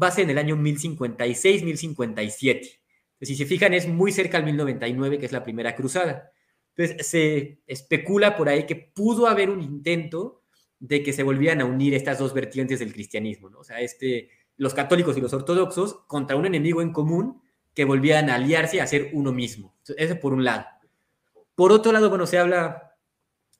[0.00, 2.80] va a ser en el año 1056-1057.
[3.20, 6.32] Si se fijan, es muy cerca al 1099, que es la primera cruzada.
[6.76, 10.42] Entonces, se especula por ahí que pudo haber un intento
[10.78, 13.60] de que se volvieran a unir estas dos vertientes del cristianismo, ¿no?
[13.60, 17.42] O sea, este los católicos y los ortodoxos contra un enemigo en común
[17.74, 19.74] que volvían a aliarse a hacer uno mismo.
[19.96, 20.64] Ese por un lado.
[21.54, 22.96] Por otro lado, bueno, se habla,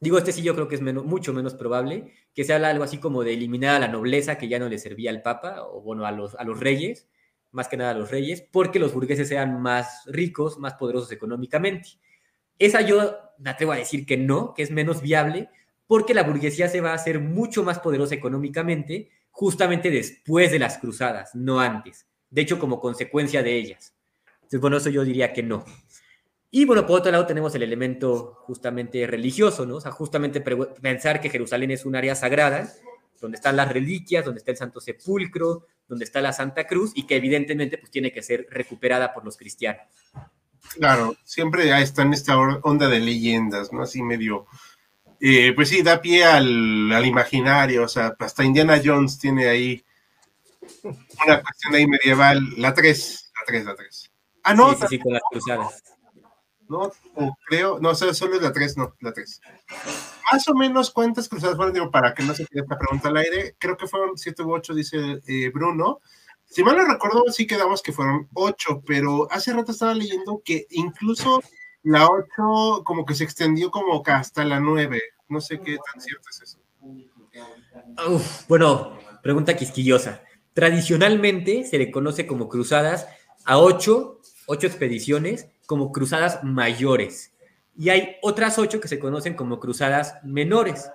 [0.00, 2.98] digo, este sí yo creo que es mucho menos probable, que se habla algo así
[2.98, 6.06] como de eliminar a la nobleza que ya no le servía al Papa, o bueno,
[6.06, 7.08] a los, a los reyes,
[7.52, 11.90] más que nada a los reyes, porque los burgueses sean más ricos, más poderosos económicamente.
[12.58, 15.48] Esa yo me atrevo a decir que no, que es menos viable,
[15.86, 20.78] porque la burguesía se va a hacer mucho más poderosa económicamente justamente después de las
[20.78, 22.06] cruzadas, no antes.
[22.30, 23.94] De hecho, como consecuencia de ellas.
[24.36, 25.64] Entonces, bueno, eso yo diría que no.
[26.50, 29.76] Y bueno, por otro lado tenemos el elemento justamente religioso, ¿no?
[29.76, 32.72] O sea, justamente pensar que Jerusalén es un área sagrada,
[33.20, 37.06] donde están las reliquias, donde está el Santo Sepulcro, donde está la Santa Cruz y
[37.06, 39.86] que evidentemente pues tiene que ser recuperada por los cristianos.
[40.74, 43.82] Claro, siempre está en esta onda de leyendas, ¿no?
[43.82, 44.46] Así medio
[45.20, 49.82] eh, pues sí, da pie al, imaginario, o sea, hasta Indiana Jones tiene ahí
[51.24, 54.10] una cuestión ahí medieval, la 3, la 3, la 3.
[54.42, 54.74] Ah, no.
[54.74, 55.82] Sí, sí, con las cruzadas.
[56.68, 56.92] No,
[57.46, 59.40] creo, no, solo es la 3, no, la 3.
[60.32, 61.72] Más o menos, ¿cuántas cruzadas fueron?
[61.72, 64.52] Digo, para que no se quede esta pregunta al aire, creo que fueron 7 u
[64.52, 66.00] 8, dice eh, Bruno.
[66.48, 70.66] Si mal no recuerdo, sí quedamos que fueron 8, pero hace rato estaba leyendo que
[70.70, 71.42] incluso
[71.82, 75.02] la 8 como que se extendió como hasta la 9.
[75.28, 76.58] No sé qué tan cierto es eso.
[78.48, 80.22] bueno, pregunta quisquillosa.
[80.54, 83.06] Tradicionalmente se le conoce como cruzadas
[83.44, 87.34] a 8, 8 expediciones como cruzadas mayores.
[87.76, 90.90] Y hay otras 8 que se conocen como cruzadas menores.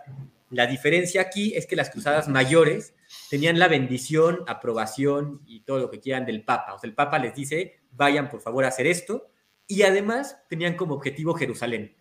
[0.49, 2.95] La diferencia aquí es que las cruzadas mayores
[3.31, 6.73] tenían la bendición, aprobación y todo lo que quieran del Papa.
[6.73, 9.29] O sea, el Papa les dice, vayan por favor a hacer esto
[9.67, 11.95] y además tenían como objetivo Jerusalén.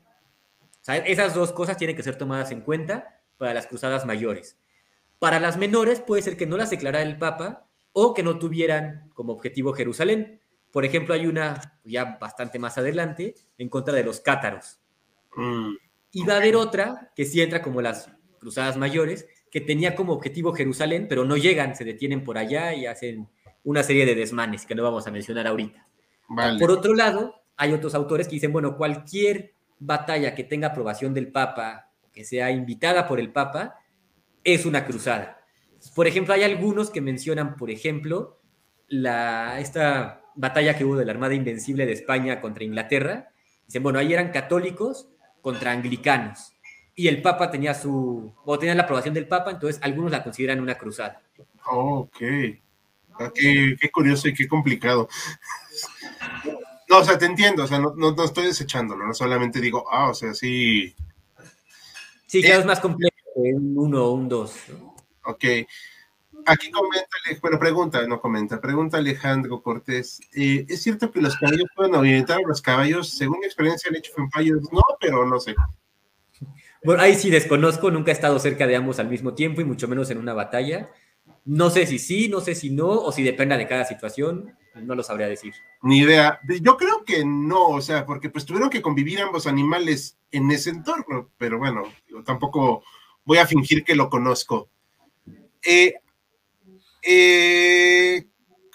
[0.88, 4.58] esas dos cosas tienen que ser tomadas en cuenta para las cruzadas mayores.
[5.20, 9.08] Para las menores puede ser que no las declarara el Papa o que no tuvieran
[9.14, 10.40] como objetivo Jerusalén.
[10.72, 14.80] Por ejemplo, hay una ya bastante más adelante en contra de los cátaros.
[15.36, 15.74] Mm.
[16.10, 18.10] Y va a haber otra que sí entra como las
[18.40, 22.86] cruzadas mayores, que tenía como objetivo Jerusalén, pero no llegan, se detienen por allá y
[22.86, 23.28] hacen
[23.64, 25.86] una serie de desmanes que no vamos a mencionar ahorita.
[26.58, 31.32] Por otro lado, hay otros autores que dicen, bueno, cualquier batalla que tenga aprobación del
[31.32, 33.80] Papa, que sea invitada por el Papa,
[34.44, 35.44] es una cruzada.
[35.94, 38.40] Por ejemplo, hay algunos que mencionan, por ejemplo,
[38.88, 43.30] la, esta batalla que hubo de la Armada Invencible de España contra Inglaterra.
[43.66, 45.08] Dicen, bueno, ahí eran católicos
[45.40, 46.52] contra anglicanos.
[47.00, 50.60] Y el Papa tenía su, o tenía la aprobación del Papa, entonces algunos la consideran
[50.60, 51.22] una cruzada.
[51.64, 52.22] ok.
[53.18, 55.08] Ah, qué, qué curioso y qué complicado.
[56.90, 60.10] No, o sea, te entiendo, o sea, no, no, estoy desechándolo, no solamente digo, ah,
[60.10, 60.94] o sea, sí.
[62.26, 64.52] Sí, ya es, más complejo un uno o un dos.
[65.24, 65.44] Ok.
[66.44, 70.20] Aquí comenta, bueno, pregunta, no comenta, pregunta Alejandro Cortés.
[70.34, 73.08] Eh, ¿Es cierto que los caballos pueden orientar a los caballos?
[73.08, 75.54] Según mi experiencia en Age of Empires, no, pero no sé.
[76.82, 79.88] Bueno, ahí sí desconozco, nunca he estado cerca de ambos al mismo tiempo y mucho
[79.88, 80.90] menos en una batalla.
[81.44, 84.94] No sé si sí, no sé si no, o si dependa de cada situación no
[84.94, 85.54] lo sabría decir.
[85.82, 86.40] Ni idea.
[86.62, 90.70] Yo creo que no, o sea, porque pues tuvieron que convivir ambos animales en ese
[90.70, 91.82] entorno, pero bueno,
[92.24, 92.82] tampoco
[93.24, 94.70] voy a fingir que lo conozco.
[95.64, 95.94] Eh,
[97.02, 98.26] eh,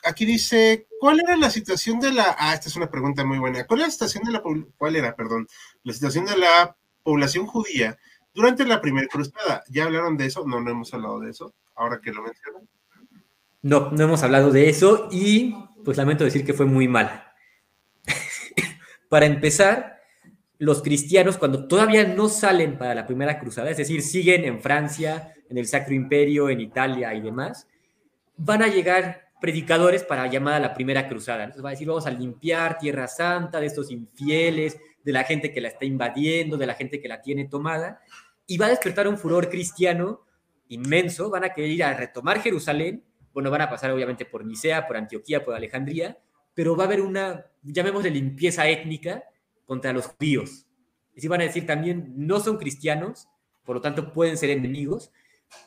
[0.04, 2.36] aquí dice, ¿cuál era la situación de la...
[2.38, 3.66] Ah, esta es una pregunta muy buena.
[3.66, 4.44] ¿Cuál era la situación de la...
[4.78, 5.48] ¿Cuál era, perdón?
[5.84, 6.76] La situación de la
[7.06, 7.98] población judía
[8.34, 9.64] durante la primera cruzada.
[9.70, 10.46] ¿Ya hablaron de eso?
[10.46, 12.68] No, no hemos hablado de eso, ahora que lo mencionan.
[13.62, 17.24] No, no hemos hablado de eso y pues lamento decir que fue muy mal.
[19.10, 20.02] para empezar,
[20.58, 25.34] los cristianos cuando todavía no salen para la primera cruzada, es decir, siguen en Francia,
[25.50, 27.68] en el Sacro Imperio, en Italia y demás,
[28.38, 31.44] van a llegar predicadores para llamar a la primera cruzada.
[31.44, 35.54] Entonces va a decir, vamos a limpiar Tierra Santa de estos infieles, de la gente
[35.54, 38.02] que la está invadiendo, de la gente que la tiene tomada,
[38.46, 40.26] y va a despertar un furor cristiano
[40.68, 43.04] inmenso, van a querer ir a retomar Jerusalén
[43.36, 46.18] bueno, van a pasar obviamente por Nicea, por Antioquía, por Alejandría,
[46.54, 49.26] pero va a haber una, llamémosle limpieza étnica
[49.66, 50.68] contra los judíos.
[51.14, 53.28] Y si van a decir también, no son cristianos,
[53.66, 55.12] por lo tanto pueden ser enemigos,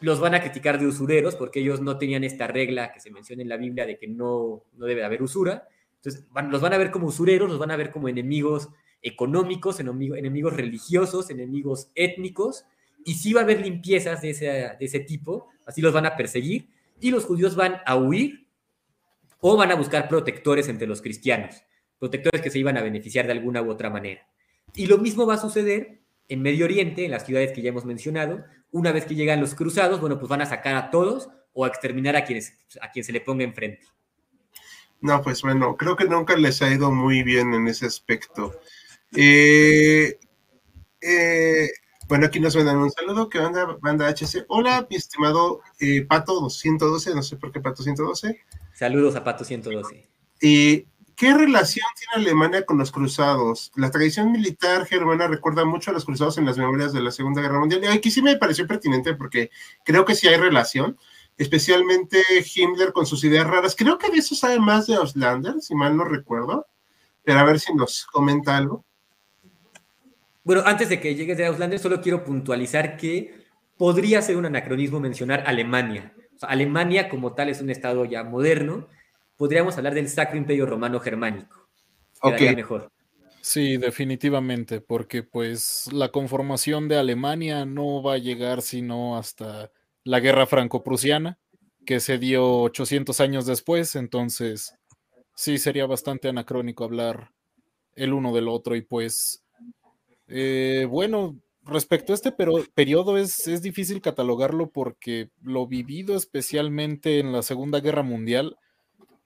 [0.01, 3.43] los van a criticar de usureros porque ellos no tenían esta regla que se menciona
[3.43, 5.69] en la Biblia de que no, no debe haber usura.
[5.97, 8.71] Entonces, los van a ver como usureros, los van a ver como enemigos
[9.03, 12.65] económicos, enemigos religiosos, enemigos étnicos,
[13.05, 16.17] y si va a haber limpiezas de ese, de ese tipo, así los van a
[16.17, 16.69] perseguir,
[17.01, 18.49] y los judíos van a huir
[19.41, 21.63] o van a buscar protectores entre los cristianos,
[21.99, 24.27] protectores que se iban a beneficiar de alguna u otra manera.
[24.75, 27.85] Y lo mismo va a suceder en Medio Oriente, en las ciudades que ya hemos
[27.85, 31.65] mencionado, una vez que llegan los cruzados, bueno, pues van a sacar a todos o
[31.65, 33.87] a exterminar a, quienes, a quien se le ponga enfrente.
[35.01, 38.61] No, pues bueno, creo que nunca les ha ido muy bien en ese aspecto.
[39.15, 40.19] Eh,
[41.01, 41.69] eh,
[42.09, 43.29] bueno, aquí nos mandan un saludo.
[43.29, 44.47] ¿Qué onda, banda HC?
[44.49, 48.41] Hola, mi estimado eh, Pato 112, no sé por qué Pato 112.
[48.75, 50.09] Saludos a Pato 112.
[50.41, 50.87] ¿Y
[51.17, 53.73] qué relación tiene Alemania con los cruzados?
[53.77, 57.43] La tradición militar germana recuerda mucho a los cruzados en las memorias de la Segunda
[57.43, 57.83] Guerra Mundial.
[57.85, 59.51] Y aquí sí me pareció pertinente porque
[59.85, 60.97] creo que sí hay relación
[61.39, 62.21] especialmente
[62.55, 63.75] Himmler con sus ideas raras.
[63.77, 66.67] Creo que de eso sabe más de Auslander, si mal no recuerdo,
[67.23, 68.85] pero a ver si nos comenta algo.
[70.49, 73.35] Bueno, antes de que llegues de Auslander, solo quiero puntualizar que
[73.77, 76.15] podría ser un anacronismo mencionar Alemania.
[76.41, 78.89] Alemania como tal es un estado ya moderno.
[79.37, 81.69] Podríamos hablar del Sacro Imperio Romano Germánico.
[82.23, 82.41] Ok.
[82.57, 82.91] mejor.
[83.43, 89.71] Sí, definitivamente, porque pues la conformación de Alemania no va a llegar sino hasta
[90.03, 91.39] la guerra franco-prusiana,
[91.85, 94.75] que se dio 800 años después, entonces
[95.35, 97.33] sí sería bastante anacrónico hablar
[97.97, 99.45] el uno del otro y pues
[100.29, 107.33] eh, bueno, respecto a este periodo es, es, difícil catalogarlo porque lo vivido especialmente en
[107.33, 108.57] la Segunda Guerra Mundial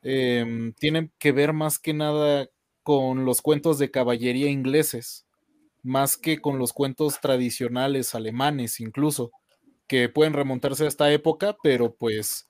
[0.02, 2.48] em, tiene que ver más que nada
[2.82, 5.26] con los cuentos de caballería ingleses,
[5.82, 9.30] más que con los cuentos tradicionales alemanes incluso
[9.86, 12.48] que pueden remontarse a esta época, pero pues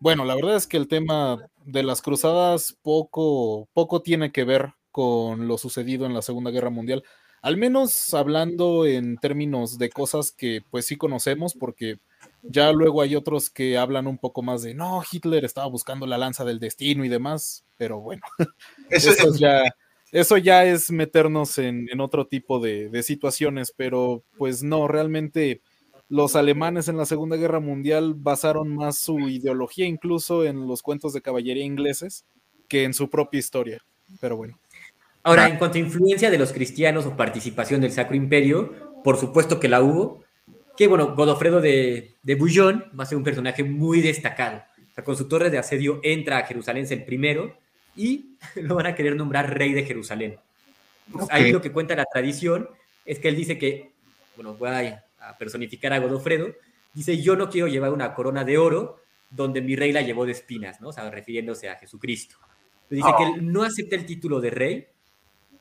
[0.00, 4.74] bueno, la verdad es que el tema de las cruzadas poco, poco tiene que ver
[4.90, 7.02] con lo sucedido en la Segunda Guerra Mundial,
[7.44, 11.98] al menos hablando en términos de cosas que pues sí conocemos, porque
[12.42, 16.16] ya luego hay otros que hablan un poco más de, no, Hitler estaba buscando la
[16.16, 18.22] lanza del destino y demás, pero bueno,
[18.88, 19.62] eso, ya,
[20.10, 25.60] eso ya es meternos en, otro tipo de, de situaciones, pero pues no, realmente
[26.08, 31.12] los alemanes en la Segunda Guerra Mundial basaron más su ideología incluso en los cuentos
[31.12, 32.24] de caballería ingleses
[32.68, 33.82] que en su propia historia.
[34.18, 34.58] Pero bueno.
[35.24, 39.58] Ahora, en cuanto a influencia de los cristianos o participación del Sacro Imperio, por supuesto
[39.58, 40.22] que la hubo.
[40.76, 44.62] Que bueno, Godofredo de, de Bouillon va a ser un personaje muy destacado.
[44.90, 47.56] O sea, con su torre de asedio entra a Jerusalén el primero
[47.96, 50.38] y lo van a querer nombrar rey de Jerusalén.
[51.30, 52.68] Ahí lo que cuenta la tradición
[53.04, 53.92] es que él dice que,
[54.36, 56.52] bueno, vaya, a personificar a Godofredo,
[56.92, 59.00] dice, yo no quiero llevar una corona de oro
[59.30, 60.88] donde mi rey la llevó de espinas, ¿no?
[60.88, 62.36] O sea, refiriéndose a Jesucristo.
[62.88, 64.86] dice que él no acepta el título de rey,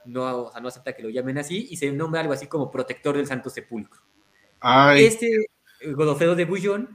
[0.06, 2.72] no, o sea, no acepta que lo llamen así, y se nombra algo así como
[2.72, 4.02] protector del Santo Sepulcro.
[4.96, 5.48] Este
[5.94, 6.90] Godofredo de Bouillon,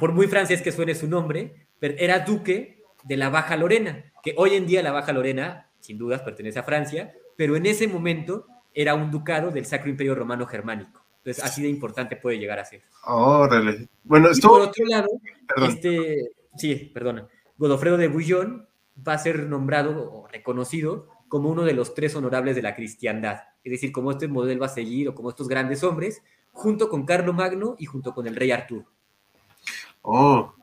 [0.00, 4.54] por muy francés que suene su nombre, era duque de la Baja Lorena, que hoy
[4.54, 8.94] en día la Baja Lorena, sin dudas, pertenece a Francia, pero en ese momento era
[8.94, 11.04] un ducado del Sacro Imperio Romano Germánico.
[11.18, 12.82] Entonces, así de importante puede llegar a ser.
[13.04, 13.88] Órale.
[14.04, 14.48] Bueno, esto...
[14.48, 15.08] por otro lado,
[15.68, 18.66] este, sí, perdona, Godofredo de Bouillon
[19.06, 23.40] va a ser nombrado o reconocido como uno de los tres honorables de la cristiandad.
[23.62, 26.22] Es decir, como este modelo a seguir o como estos grandes hombres,
[26.52, 28.86] junto con Carlo Magno y junto con el rey Arturo.
[30.02, 30.54] Oh,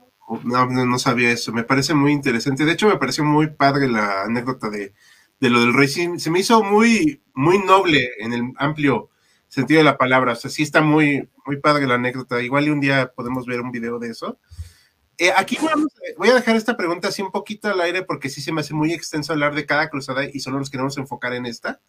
[0.43, 1.53] no, no, sabía eso.
[1.53, 2.65] Me parece muy interesante.
[2.65, 4.93] De hecho, me pareció muy padre la anécdota de,
[5.39, 5.87] de lo del rey.
[5.87, 9.09] se me hizo muy, muy noble en el amplio
[9.47, 10.33] sentido de la palabra.
[10.33, 12.41] O sea, sí está muy, muy padre la anécdota.
[12.41, 14.39] Igual y un día podemos ver un video de eso.
[15.17, 15.57] Eh, aquí
[16.17, 18.73] voy a dejar esta pregunta así un poquito al aire porque sí se me hace
[18.73, 21.79] muy extenso hablar de cada cruzada y solo nos queremos enfocar en esta.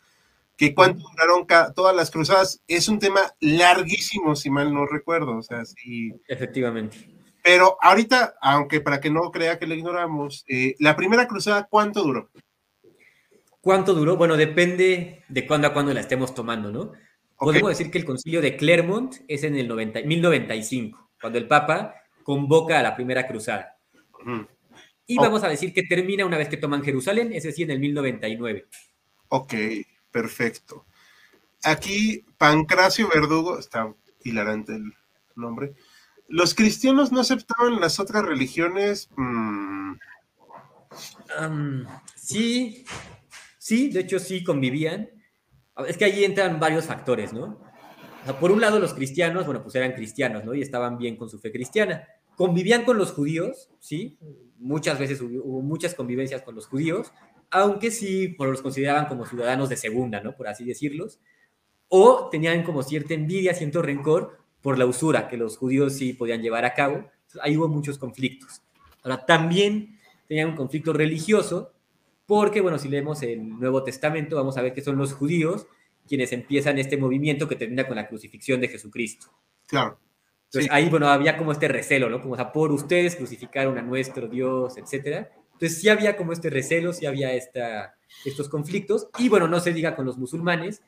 [0.57, 5.37] Que cuánto duraron todas las cruzadas es un tema larguísimo, si mal no recuerdo.
[5.37, 6.15] O sea, sí.
[6.29, 7.17] Efectivamente.
[7.43, 12.03] Pero ahorita, aunque para que no crea que lo ignoramos, eh, la primera cruzada, ¿cuánto
[12.03, 12.31] duró?
[13.61, 14.17] ¿Cuánto duró?
[14.17, 16.93] Bueno, depende de cuándo a cuándo la estemos tomando, ¿no?
[17.39, 21.95] Podemos decir que el concilio de Clermont es en el 90, 1095, cuando el Papa
[22.27, 23.79] convoca a la primera cruzada.
[25.07, 27.79] Y vamos a decir que termina una vez que toman Jerusalén, es decir, en el
[27.79, 28.67] 1099.
[29.29, 29.55] Ok,
[30.11, 30.87] perfecto.
[31.63, 34.93] Aquí Pancracio Verdugo, está hilarante el
[35.37, 35.75] nombre.
[36.27, 39.09] ¿Los cristianos no aceptaban las otras religiones?
[39.17, 39.93] Mm.
[42.17, 42.85] sí,
[43.57, 45.11] sí, de hecho sí convivían.
[45.87, 47.66] Es que allí entran varios factores, ¿no?
[48.35, 50.55] Por un lado, los cristianos, bueno, pues eran cristianos, ¿no?
[50.55, 52.07] Y estaban bien con su fe cristiana.
[52.37, 54.19] Convivían con los judíos, ¿sí?
[54.59, 57.13] Muchas veces hubo, muchas convivencias con los judíos,
[57.51, 60.35] aunque sí pues, los consideraban como ciudadanos de segunda, ¿no?
[60.35, 61.21] Por así decirlos.
[61.89, 66.43] O tenían como cierta envidia, cierto rencor por la usura que los judíos sí podían
[66.43, 67.09] llevar a cabo.
[67.41, 68.63] ahí hubo muchos conflictos.
[69.03, 71.73] Ahora, también tenían un conflicto religioso
[72.27, 75.67] porque, bueno, si leemos el Nuevo Testamento, vamos a ver que son los judíos
[76.07, 79.27] quienes empiezan este movimiento que termina con la crucifixión de Jesucristo.
[79.67, 79.99] Claro.
[80.47, 82.21] Entonces ahí, bueno, había como este recelo, ¿no?
[82.21, 85.33] Como, o sea, por ustedes crucificaron a nuestro Dios, etcétera.
[85.53, 89.09] Entonces sí había como este recelo, sí había esta, estos conflictos.
[89.19, 90.83] Y bueno, no se diga con los musulmanes,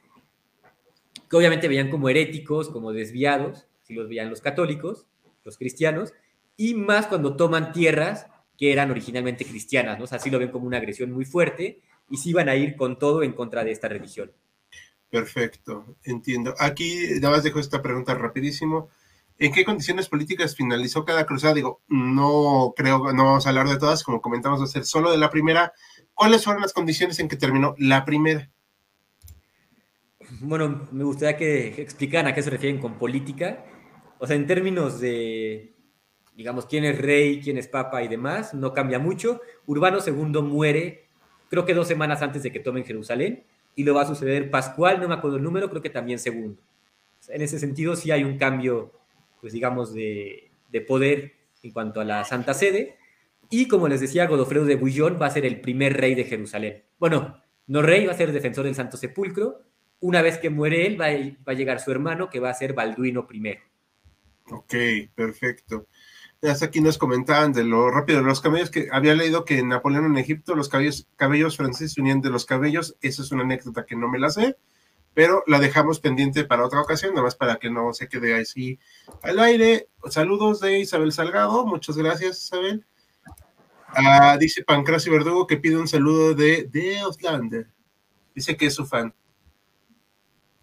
[1.29, 5.07] que obviamente veían como heréticos, como desviados, si los veían los católicos,
[5.45, 6.13] los cristianos,
[6.57, 10.05] y más cuando toman tierras que eran originalmente cristianas, ¿no?
[10.05, 12.77] O sea, sí lo ven como una agresión muy fuerte y sí iban a ir
[12.77, 14.33] con todo en contra de esta religión.
[15.11, 16.55] Perfecto, entiendo.
[16.59, 18.91] Aquí nada más dejo esta pregunta rapidísimo.
[19.39, 21.55] ¿En qué condiciones políticas finalizó cada cruzada?
[21.55, 25.11] Digo, no creo, no vamos a hablar de todas, como comentamos, va a ser solo
[25.11, 25.73] de la primera.
[26.13, 28.51] ¿Cuáles fueron las condiciones en que terminó la primera?
[30.41, 33.65] Bueno, me gustaría que explicaran a qué se refieren con política.
[34.19, 35.75] O sea, en términos de,
[36.35, 39.41] digamos, quién es rey, quién es papa y demás, no cambia mucho.
[39.67, 41.09] Urbano II muere,
[41.49, 43.45] creo que dos semanas antes de que tomen Jerusalén,
[43.79, 46.61] y lo va a suceder Pascual, no me acuerdo el número, creo que también segundo.
[47.29, 48.93] En ese sentido, sí hay un cambio
[49.41, 50.51] pues digamos, de,
[50.87, 52.97] poder en cuanto a la Santa Sede.
[53.51, 56.85] Y como les decía, Godofredo de Bouillon va a ser el primer rey de Jerusalén.
[56.99, 59.63] Bueno, no rey, va a ser defensor del Santo Sepulcro.
[60.01, 63.27] Una vez que muere él, va a, llegar su hermano, que va a ser Balduino
[63.31, 63.59] I.
[64.51, 64.75] Ok,
[65.15, 65.89] perfecto.
[66.43, 69.69] Hasta aquí nos comentaban de lo rápido de los cabellos, que había leído que en
[69.69, 72.97] Napoleón en Egipto los cabellos, cabellos franceses unían de los cabellos.
[73.01, 74.57] Esa es una anécdota que no me la sé
[75.19, 78.79] pero la dejamos pendiente para otra ocasión, nada más para que no se quede así
[79.21, 79.89] al aire.
[80.09, 82.87] Saludos de Isabel Salgado, muchas gracias Isabel.
[83.89, 87.67] Ah, dice Pancracio Verdugo que pide un saludo de, de Auslander.
[88.33, 89.13] Dice que es su fan.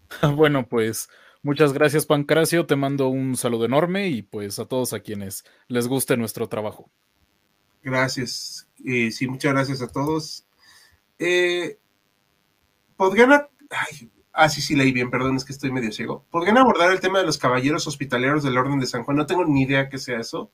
[0.36, 1.10] Bueno, pues
[1.46, 5.88] muchas gracias Pancracio, te mando un saludo enorme y pues a todos a quienes les
[5.88, 6.90] guste nuestro trabajo.
[7.82, 10.44] Gracias, y sí, muchas gracias a todos.
[11.18, 11.78] Eh,
[12.96, 13.32] ¿Podrían,
[13.70, 16.26] ay, Ah, sí, sí, leí bien, perdón, es que estoy medio ciego.
[16.30, 19.16] ¿Podrían abordar el tema de los caballeros hospitaleros del Orden de San Juan?
[19.16, 20.52] No tengo ni idea qué sea eso.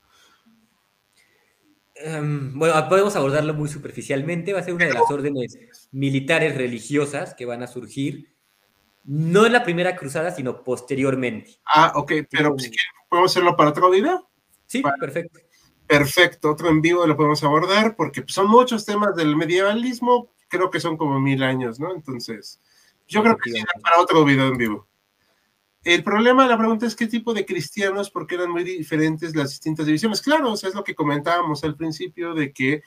[1.95, 4.53] Em, bueno, podemos abordarlo muy superficialmente.
[4.53, 8.32] Va a ser una de las órdenes militares religiosas que van a surgir,
[9.03, 11.59] no en la primera cruzada, sino posteriormente.
[11.65, 14.29] Ah, ok, pero si quieren, ¿podemos hacerlo para otro video?
[14.65, 15.39] Sí, perfecto.
[15.85, 20.79] Perfecto, otro en vivo lo podemos abordar porque son muchos temas del medievalismo, creo que
[20.79, 21.93] son como mil años, ¿no?
[21.93, 22.61] Entonces,
[23.07, 24.87] yo creo que será para otro video en vivo.
[25.83, 29.85] El problema, la pregunta es qué tipo de cristianos, porque eran muy diferentes las distintas
[29.85, 30.21] divisiones.
[30.21, 32.81] Claro, o sea, es lo que comentábamos al principio de que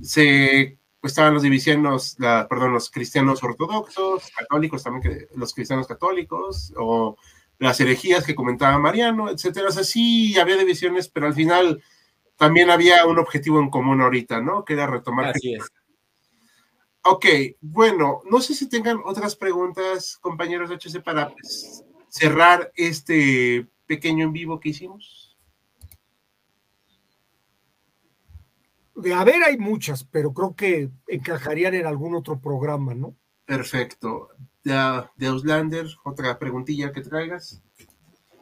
[0.00, 5.86] se pues, estaban los divisiones, la, perdón, los cristianos ortodoxos, católicos también, que, los cristianos
[5.86, 7.16] católicos, o
[7.58, 9.68] las herejías que comentaba Mariano, etcétera.
[9.68, 11.82] O sea, sí había divisiones, pero al final
[12.36, 14.64] también había un objetivo en común ahorita, ¿no?
[14.64, 15.26] Que era retomar.
[15.26, 15.70] Así es.
[17.02, 17.26] Ok,
[17.60, 24.24] bueno, no sé si tengan otras preguntas, compañeros de HC, para pues, cerrar este pequeño
[24.24, 25.19] en vivo que hicimos.
[29.00, 33.16] De haber hay muchas, pero creo que encajarían en algún otro programa, ¿no?
[33.44, 34.28] Perfecto.
[34.62, 34.72] De,
[35.16, 37.62] de Auslander, otra preguntilla que traigas.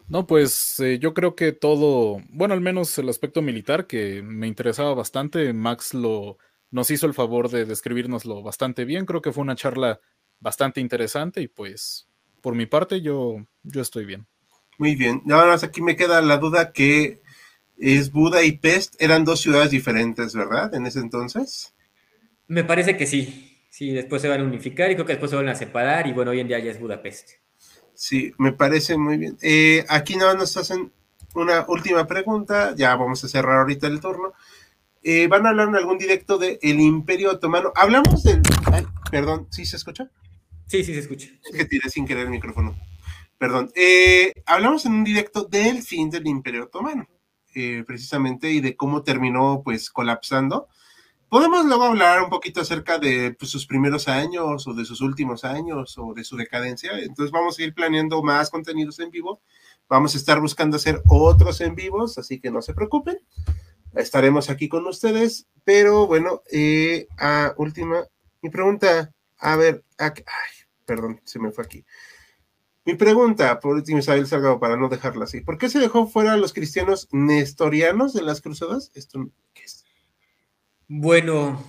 [0.09, 4.47] No, pues eh, yo creo que todo, bueno, al menos el aspecto militar que me
[4.47, 6.39] interesaba bastante, Max lo,
[6.71, 9.05] nos hizo el favor de describirnoslo bastante bien.
[9.05, 10.01] Creo que fue una charla
[10.41, 12.09] bastante interesante y pues
[12.41, 14.27] por mi parte yo, yo estoy bien.
[14.79, 15.23] Muy bien.
[15.31, 17.21] Ahora más aquí me queda la duda que
[17.79, 20.75] es Buda y Pest eran dos ciudades diferentes, ¿verdad?
[20.75, 21.75] En ese entonces.
[22.47, 23.45] Me parece que sí.
[23.71, 26.13] Sí, después se van a unificar y creo que después se van a separar y
[26.13, 27.31] bueno, hoy en día ya es Budapest.
[27.95, 29.37] Sí, me parece muy bien.
[29.43, 30.91] Eh, aquí nada nos hacen
[31.35, 34.33] una última pregunta, ya vamos a cerrar ahorita el turno.
[35.03, 37.73] Eh, van a hablar en algún directo del el Imperio Otomano.
[37.75, 38.43] Hablamos del.
[39.11, 40.11] perdón, ¿sí se escucha?
[40.67, 41.29] Sí, sí se escucha.
[41.45, 42.77] Es que tiré sin querer el micrófono.
[43.39, 43.71] Perdón.
[43.75, 47.09] Eh, hablamos en un directo del fin del Imperio Otomano,
[47.55, 50.69] eh, precisamente, y de cómo terminó, pues, colapsando.
[51.29, 55.45] Podemos luego hablar un poquito acerca de pues, sus primeros años, o de sus últimos
[55.45, 56.99] años, o de su decadencia.
[56.99, 59.41] Entonces, vamos a ir planeando más contenidos en vivo.
[59.89, 63.19] Vamos a estar buscando hacer otros en vivos, así que no se preocupen
[63.95, 68.07] estaremos aquí con ustedes, pero bueno, eh, a última,
[68.43, 70.11] mi pregunta, a ver, ay,
[70.85, 71.85] perdón, se me fue aquí.
[72.89, 76.33] Mi pregunta, por último, Isabel Salgado, para no dejarla así, ¿por qué se dejó fuera
[76.33, 78.91] a los cristianos nestorianos de las cruzadas?
[78.95, 79.31] ¿Esto?
[80.87, 81.63] Bueno,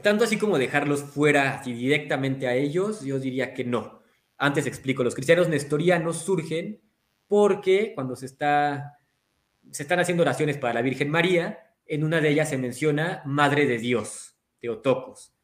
[0.00, 4.00] tanto así como dejarlos fuera y directamente a ellos, yo diría que no.
[4.38, 6.80] Antes explico, los cristianos nestorianos surgen
[7.28, 8.98] porque cuando se está
[9.70, 13.66] se están haciendo oraciones para la Virgen María, en una de ellas se menciona Madre
[13.66, 15.34] de Dios, Teotocos.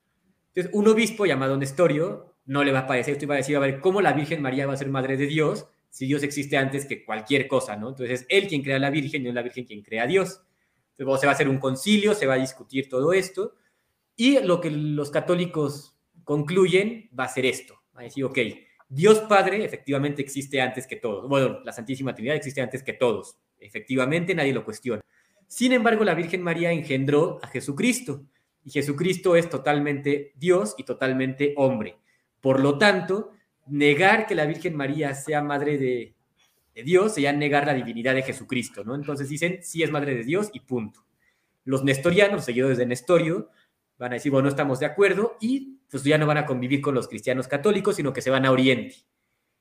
[0.55, 3.57] Entonces, un obispo llamado Nestorio no le va a parecer esto y va a decir,
[3.57, 6.57] a ver, ¿cómo la Virgen María va a ser Madre de Dios si Dios existe
[6.57, 7.91] antes que cualquier cosa, ¿no?
[7.91, 10.07] Entonces es Él quien crea a la Virgen, no es la Virgen quien crea a
[10.07, 10.41] Dios.
[10.97, 13.55] Entonces se va a hacer un concilio, se va a discutir todo esto,
[14.17, 17.83] y lo que los católicos concluyen va a ser esto.
[17.97, 18.39] Va a decir, ok,
[18.89, 21.29] Dios Padre efectivamente existe antes que todos.
[21.29, 23.39] Bueno, la Santísima Trinidad existe antes que todos.
[23.59, 25.03] Efectivamente, nadie lo cuestiona.
[25.47, 28.25] Sin embargo, la Virgen María engendró a Jesucristo
[28.65, 31.97] y Jesucristo es totalmente Dios y totalmente hombre.
[32.43, 33.33] Por lo tanto,
[33.67, 36.15] negar que la Virgen María sea madre de,
[36.75, 38.95] Dios sería negar la divinidad de Jesucristo, ¿no?
[38.95, 41.07] Entonces dicen, sí es madre de Dios y punto.
[41.65, 43.51] Los nestorianos, seguidores de Nestorio,
[43.97, 46.81] van a decir, bueno, no estamos de acuerdo y pues ya no van a convivir
[46.81, 48.97] con los cristianos católicos, sino que se van a Oriente.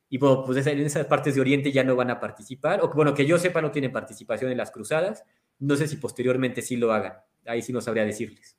[0.10, 3.14] Y bueno, pues en esas partes de Oriente ya no van a participar, o bueno,
[3.14, 5.24] que yo sepa no tienen participación en las cruzadas,
[5.60, 7.14] no sé si posteriormente sí lo hagan,
[7.46, 8.58] ahí sí no sabría decirles.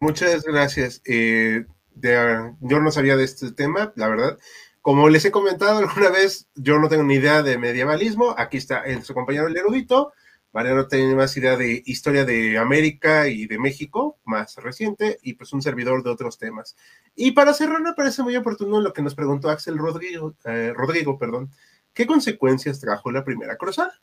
[0.00, 1.02] Muchas gracias.
[1.04, 1.64] Eh,
[2.00, 4.38] yo no sabía de este tema, la verdad.
[4.82, 8.34] Como les he comentado alguna vez, yo no tengo ni idea de medievalismo.
[8.36, 10.12] Aquí está el, su compañero el erudito.
[10.52, 15.52] Mariano tiene más idea de historia de América y de México, más reciente, y pues
[15.52, 16.76] un servidor de otros temas.
[17.16, 21.18] Y para cerrar, me parece muy oportuno lo que nos preguntó Axel Rodrigo, eh, Rodrigo
[21.18, 21.50] perdón,
[21.92, 24.00] ¿qué consecuencias trajo la primera cruzada?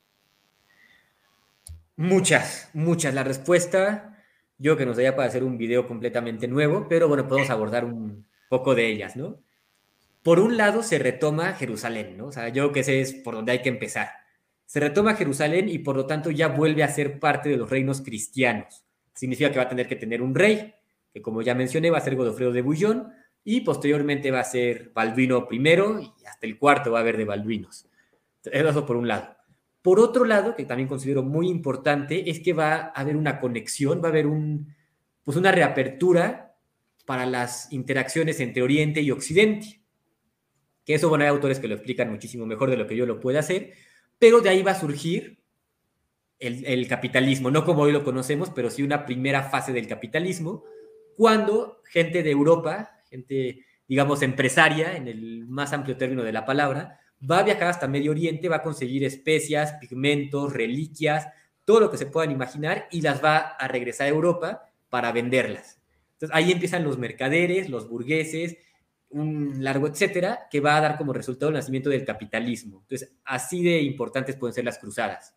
[1.95, 3.13] Muchas, muchas.
[3.13, 4.20] La respuesta
[4.61, 8.27] yo que nos daría para hacer un video completamente nuevo, pero bueno, podemos abordar un
[8.47, 9.39] poco de ellas, ¿no?
[10.21, 12.27] Por un lado se retoma Jerusalén, ¿no?
[12.27, 14.09] O sea, yo creo que ese es por donde hay que empezar.
[14.67, 18.01] Se retoma Jerusalén y por lo tanto ya vuelve a ser parte de los reinos
[18.01, 18.85] cristianos.
[19.15, 20.75] Significa que va a tener que tener un rey,
[21.11, 23.11] que como ya mencioné va a ser Godofredo de Bullón
[23.43, 27.25] y posteriormente va a ser Balduino I y hasta el cuarto va a haber de
[27.25, 27.87] Balduinos.
[28.43, 29.35] Eso por un lado.
[29.81, 34.01] Por otro lado, que también considero muy importante, es que va a haber una conexión,
[34.01, 34.27] va a haber
[35.23, 36.55] pues una reapertura
[37.05, 39.81] para las interacciones entre Oriente y Occidente.
[40.85, 43.19] Que eso, bueno, hay autores que lo explican muchísimo mejor de lo que yo lo
[43.19, 43.73] pueda hacer,
[44.19, 45.39] pero de ahí va a surgir
[46.39, 50.63] el capitalismo, no como hoy lo conocemos, pero sí una primera fase del capitalismo,
[51.15, 56.99] cuando gente de Europa, gente, digamos, empresaria, en el más amplio término de la palabra,
[57.29, 61.27] va a viajar hasta Medio Oriente, va a conseguir especias, pigmentos, reliquias,
[61.65, 65.79] todo lo que se puedan imaginar y las va a regresar a Europa para venderlas.
[66.13, 68.57] Entonces ahí empiezan los mercaderes, los burgueses,
[69.09, 72.79] un largo etcétera, que va a dar como resultado el nacimiento del capitalismo.
[72.83, 75.35] Entonces, así de importantes pueden ser las cruzadas.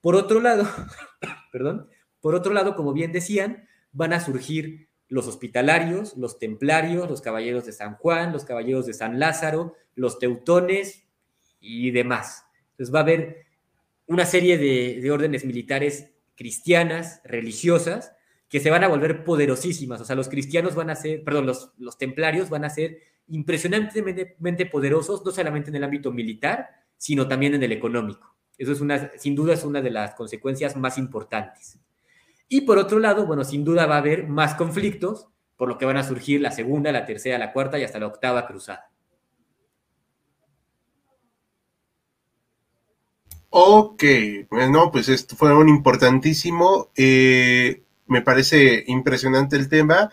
[0.00, 0.66] Por otro lado,
[1.52, 1.88] perdón,
[2.20, 7.64] por otro lado, como bien decían, van a surgir los hospitalarios, los templarios, los caballeros
[7.64, 11.06] de San Juan, los caballeros de San Lázaro, los teutones
[11.60, 12.44] y demás.
[12.72, 13.46] Entonces va a haber
[14.06, 18.12] una serie de, órdenes militares cristianas, religiosas,
[18.48, 20.00] que se van a volver poderosísimas.
[20.00, 22.98] O sea, los cristianos van a ser, perdón, los, los templarios van a ser
[23.28, 28.36] impresionantemente poderosos, no solamente en el ámbito militar, sino también en el económico.
[28.56, 31.78] Eso es una, sin duda es una de las consecuencias más importantes.
[32.48, 35.86] Y por otro lado, bueno, sin duda va a haber más conflictos, por lo que
[35.86, 38.90] van a surgir la segunda, la tercera, la cuarta y hasta la octava cruzada.
[43.50, 44.04] Ok,
[44.50, 46.90] bueno, pues esto fue un importantísimo.
[46.94, 50.10] Eh, me parece impresionante el tema.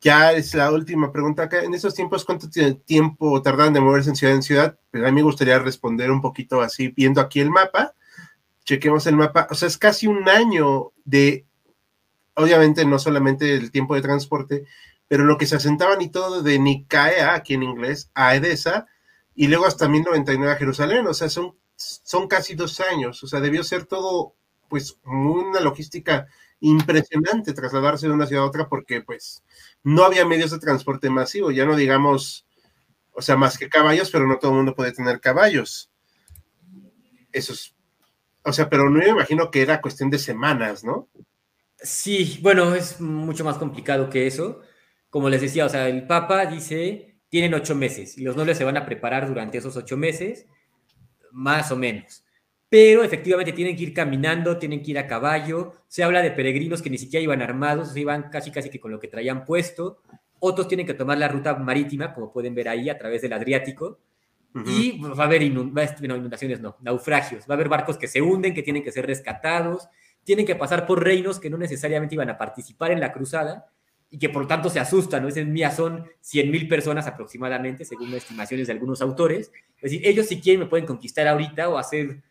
[0.00, 1.62] Ya es la última pregunta acá.
[1.62, 2.48] En esos tiempos, ¿cuánto
[2.84, 4.78] tiempo tardan de moverse en ciudad en ciudad?
[4.90, 7.94] Pero a mí me gustaría responder un poquito así, viendo aquí el mapa.
[8.64, 9.46] Chequemos el mapa.
[9.50, 11.46] O sea, es casi un año de
[12.34, 14.64] obviamente no solamente el tiempo de transporte,
[15.08, 18.86] pero lo que se asentaban y todo de Nicaea, aquí en inglés, a Edesa,
[19.34, 23.40] y luego hasta 1099 a Jerusalén, o sea, son, son casi dos años, o sea,
[23.40, 24.34] debió ser todo,
[24.68, 26.26] pues, una logística
[26.60, 29.42] impresionante trasladarse de una ciudad a otra porque, pues,
[29.82, 32.46] no había medios de transporte masivo, ya no digamos,
[33.12, 35.90] o sea, más que caballos, pero no todo el mundo puede tener caballos.
[37.32, 37.74] Eso es,
[38.44, 41.08] o sea, pero no me imagino que era cuestión de semanas, ¿no?
[41.82, 44.60] Sí, bueno, es mucho más complicado que eso.
[45.10, 48.64] Como les decía, o sea, el Papa dice, tienen ocho meses y los nobles se
[48.64, 50.46] van a preparar durante esos ocho meses,
[51.32, 52.24] más o menos.
[52.68, 55.72] Pero efectivamente tienen que ir caminando, tienen que ir a caballo.
[55.88, 59.00] Se habla de peregrinos que ni siquiera iban armados, iban casi casi que con lo
[59.00, 60.00] que traían puesto.
[60.38, 63.98] Otros tienen que tomar la ruta marítima, como pueden ver ahí, a través del Adriático.
[64.66, 67.44] Y va a haber inundaciones, no, naufragios.
[67.44, 69.88] Va a haber barcos que se hunden, que tienen que ser rescatados
[70.24, 73.66] tienen que pasar por reinos que no necesariamente iban a participar en la cruzada
[74.10, 75.28] y que por lo tanto se asustan, ¿no?
[75.28, 79.50] Ese mía son 100.000 personas aproximadamente, según estimaciones de algunos autores.
[79.76, 82.22] Es decir, ellos si quieren me pueden conquistar ahorita o hacer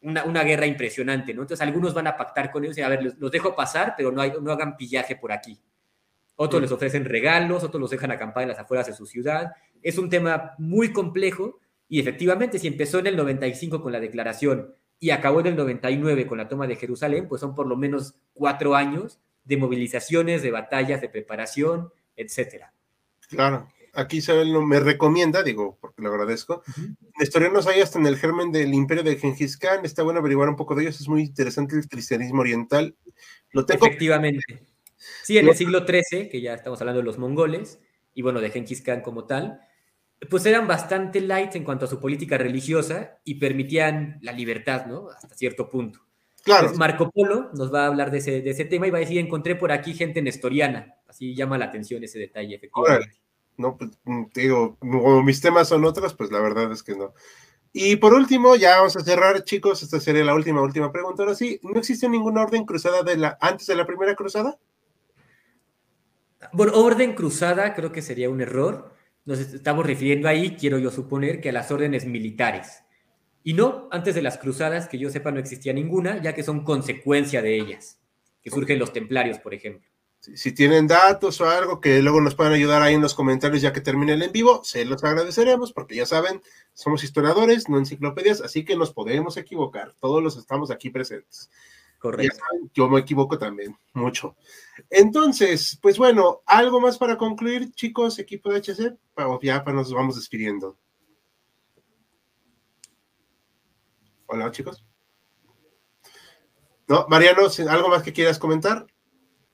[0.00, 1.42] una, una guerra impresionante, ¿no?
[1.42, 4.20] Entonces algunos van a pactar con ellos y a ver, los, dejo pasar, pero no,
[4.20, 5.58] hay, no hagan pillaje por aquí.
[6.34, 9.52] Otros les ofrecen regalos, otros los dejan acampar en las afueras de su ciudad.
[9.80, 14.74] Es un tema muy complejo Y efectivamente, si empezó en el 95 con la declaración
[15.02, 18.14] y acabó en el 99 con la toma de Jerusalén, pues son por lo menos
[18.34, 22.72] cuatro años de movilizaciones, de batallas, de preparación, etcétera.
[23.28, 26.62] Claro, aquí Isabel me recomienda, digo, porque lo agradezco,
[27.18, 30.20] la historia nos hay hasta en el germen del imperio de Genghis Khan, está bueno
[30.20, 32.94] averiguar un poco de ellos, es muy interesante el cristianismo oriental.
[33.50, 33.84] Lo tengo...
[33.84, 34.62] Efectivamente.
[35.24, 37.80] Sí, en el siglo XIII, que ya estamos hablando de los mongoles,
[38.14, 39.62] y bueno, de Genghis Khan como tal,
[40.28, 45.08] pues eran bastante light en cuanto a su política religiosa y permitían la libertad, ¿no?
[45.10, 46.00] Hasta cierto punto.
[46.44, 46.72] Claro.
[46.74, 49.18] Marco Polo nos va a hablar de ese, de ese tema y va a decir,
[49.18, 50.96] encontré por aquí gente nestoriana.
[51.06, 53.20] Así llama la atención ese detalle, efectivamente.
[53.56, 57.14] No, pues mm, digo, como mis temas son otros, pues la verdad es que no.
[57.72, 61.22] Y por último, ya vamos a cerrar, chicos, esta sería la última, última pregunta.
[61.22, 64.58] Ahora sí, ¿no existe ninguna orden cruzada de la, antes de la primera cruzada?
[66.52, 68.91] Bueno, orden cruzada creo que sería un error.
[69.24, 72.82] Nos estamos refiriendo ahí, quiero yo suponer, que a las órdenes militares.
[73.44, 76.64] Y no, antes de las cruzadas, que yo sepa, no existía ninguna, ya que son
[76.64, 78.00] consecuencia de ellas,
[78.42, 79.88] que surgen los templarios, por ejemplo.
[80.20, 83.72] Si, tienen datos o algo que luego nos puedan ayudar ahí en los comentarios ya
[83.72, 86.40] que termine el en vivo, se los agradeceremos porque ya saben,
[86.74, 89.94] somos historiadores, no enciclopedias, así que nos podemos equivocar.
[89.98, 91.50] Todos los estamos aquí presentes.
[92.02, 92.36] Correcto.
[92.74, 94.34] yo me equivoco también, mucho.
[94.90, 98.98] Entonces, pues bueno, algo más para concluir, chicos, equipo de HC,
[99.40, 100.76] ya para nos vamos despidiendo.
[104.26, 104.84] Hola, chicos.
[106.88, 108.84] No, Mariano, ¿algo más que quieras comentar?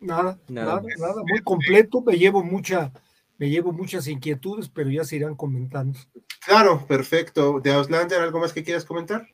[0.01, 2.91] Nada, nada, nada, muy completo, me llevo mucha,
[3.37, 5.99] me llevo muchas inquietudes, pero ya se irán comentando.
[6.47, 7.61] Claro, perfecto.
[7.61, 9.29] De Auslander, ¿algo más que quieras comentar?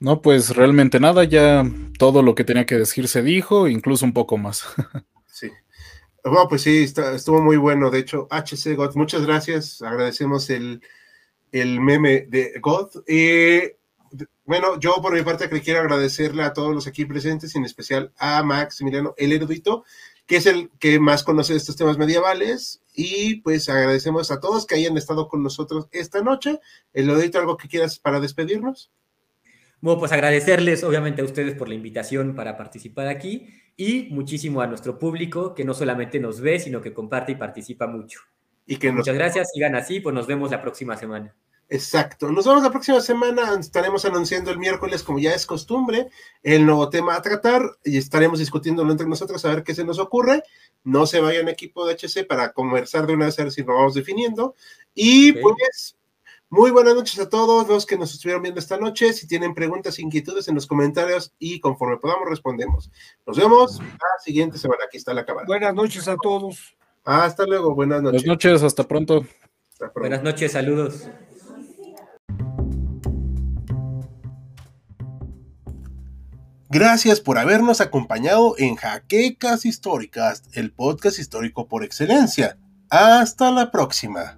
[0.00, 1.64] No, pues realmente nada, ya
[1.98, 4.64] todo lo que tenía que decir se dijo, incluso un poco más.
[5.26, 5.50] sí.
[6.24, 6.84] Bueno, pues sí,
[7.14, 7.90] estuvo muy bueno.
[7.90, 9.82] De hecho, HC God, muchas gracias.
[9.82, 10.82] Agradecemos el,
[11.52, 12.90] el meme de God.
[13.06, 13.78] y
[14.44, 18.42] bueno, yo por mi parte quiero agradecerle a todos los aquí presentes, en especial a
[18.42, 19.84] Max Emiliano, el erudito,
[20.26, 22.82] que es el que más conoce estos temas medievales.
[22.94, 26.60] Y pues agradecemos a todos que hayan estado con nosotros esta noche.
[26.92, 28.90] El erudito, ¿algo que quieras para despedirnos?
[29.80, 34.66] Bueno, pues agradecerles obviamente a ustedes por la invitación para participar aquí y muchísimo a
[34.66, 38.20] nuestro público que no solamente nos ve, sino que comparte y participa mucho.
[38.66, 41.34] Y que Muchas gracias, sigan así, pues nos vemos la próxima semana.
[41.70, 42.32] Exacto.
[42.32, 43.54] Nos vemos la próxima semana.
[43.58, 46.08] Estaremos anunciando el miércoles, como ya es costumbre,
[46.42, 49.98] el nuevo tema a tratar y estaremos discutiéndolo entre nosotros a ver qué se nos
[49.98, 50.42] ocurre.
[50.82, 53.76] No se vayan equipo de HC para conversar de una vez a ver si nos
[53.76, 54.54] vamos definiendo.
[54.94, 55.97] Y pues,
[56.50, 59.12] muy buenas noches a todos los que nos estuvieron viendo esta noche.
[59.12, 62.90] Si tienen preguntas, inquietudes en los comentarios y conforme podamos respondemos.
[63.26, 64.84] Nos vemos la siguiente semana.
[64.86, 65.46] Aquí está la cámara.
[65.46, 66.74] Buenas noches a todos.
[67.04, 67.74] Hasta luego.
[67.74, 68.22] Buenas noches.
[68.22, 68.62] Buenas noches.
[68.62, 69.26] Hasta pronto.
[69.70, 70.00] Hasta pronto.
[70.00, 70.52] Buenas noches.
[70.52, 71.08] Saludos.
[76.70, 82.58] Gracias por habernos acompañado en Jaquecas Históricas, el podcast histórico por excelencia.
[82.90, 84.37] Hasta la próxima.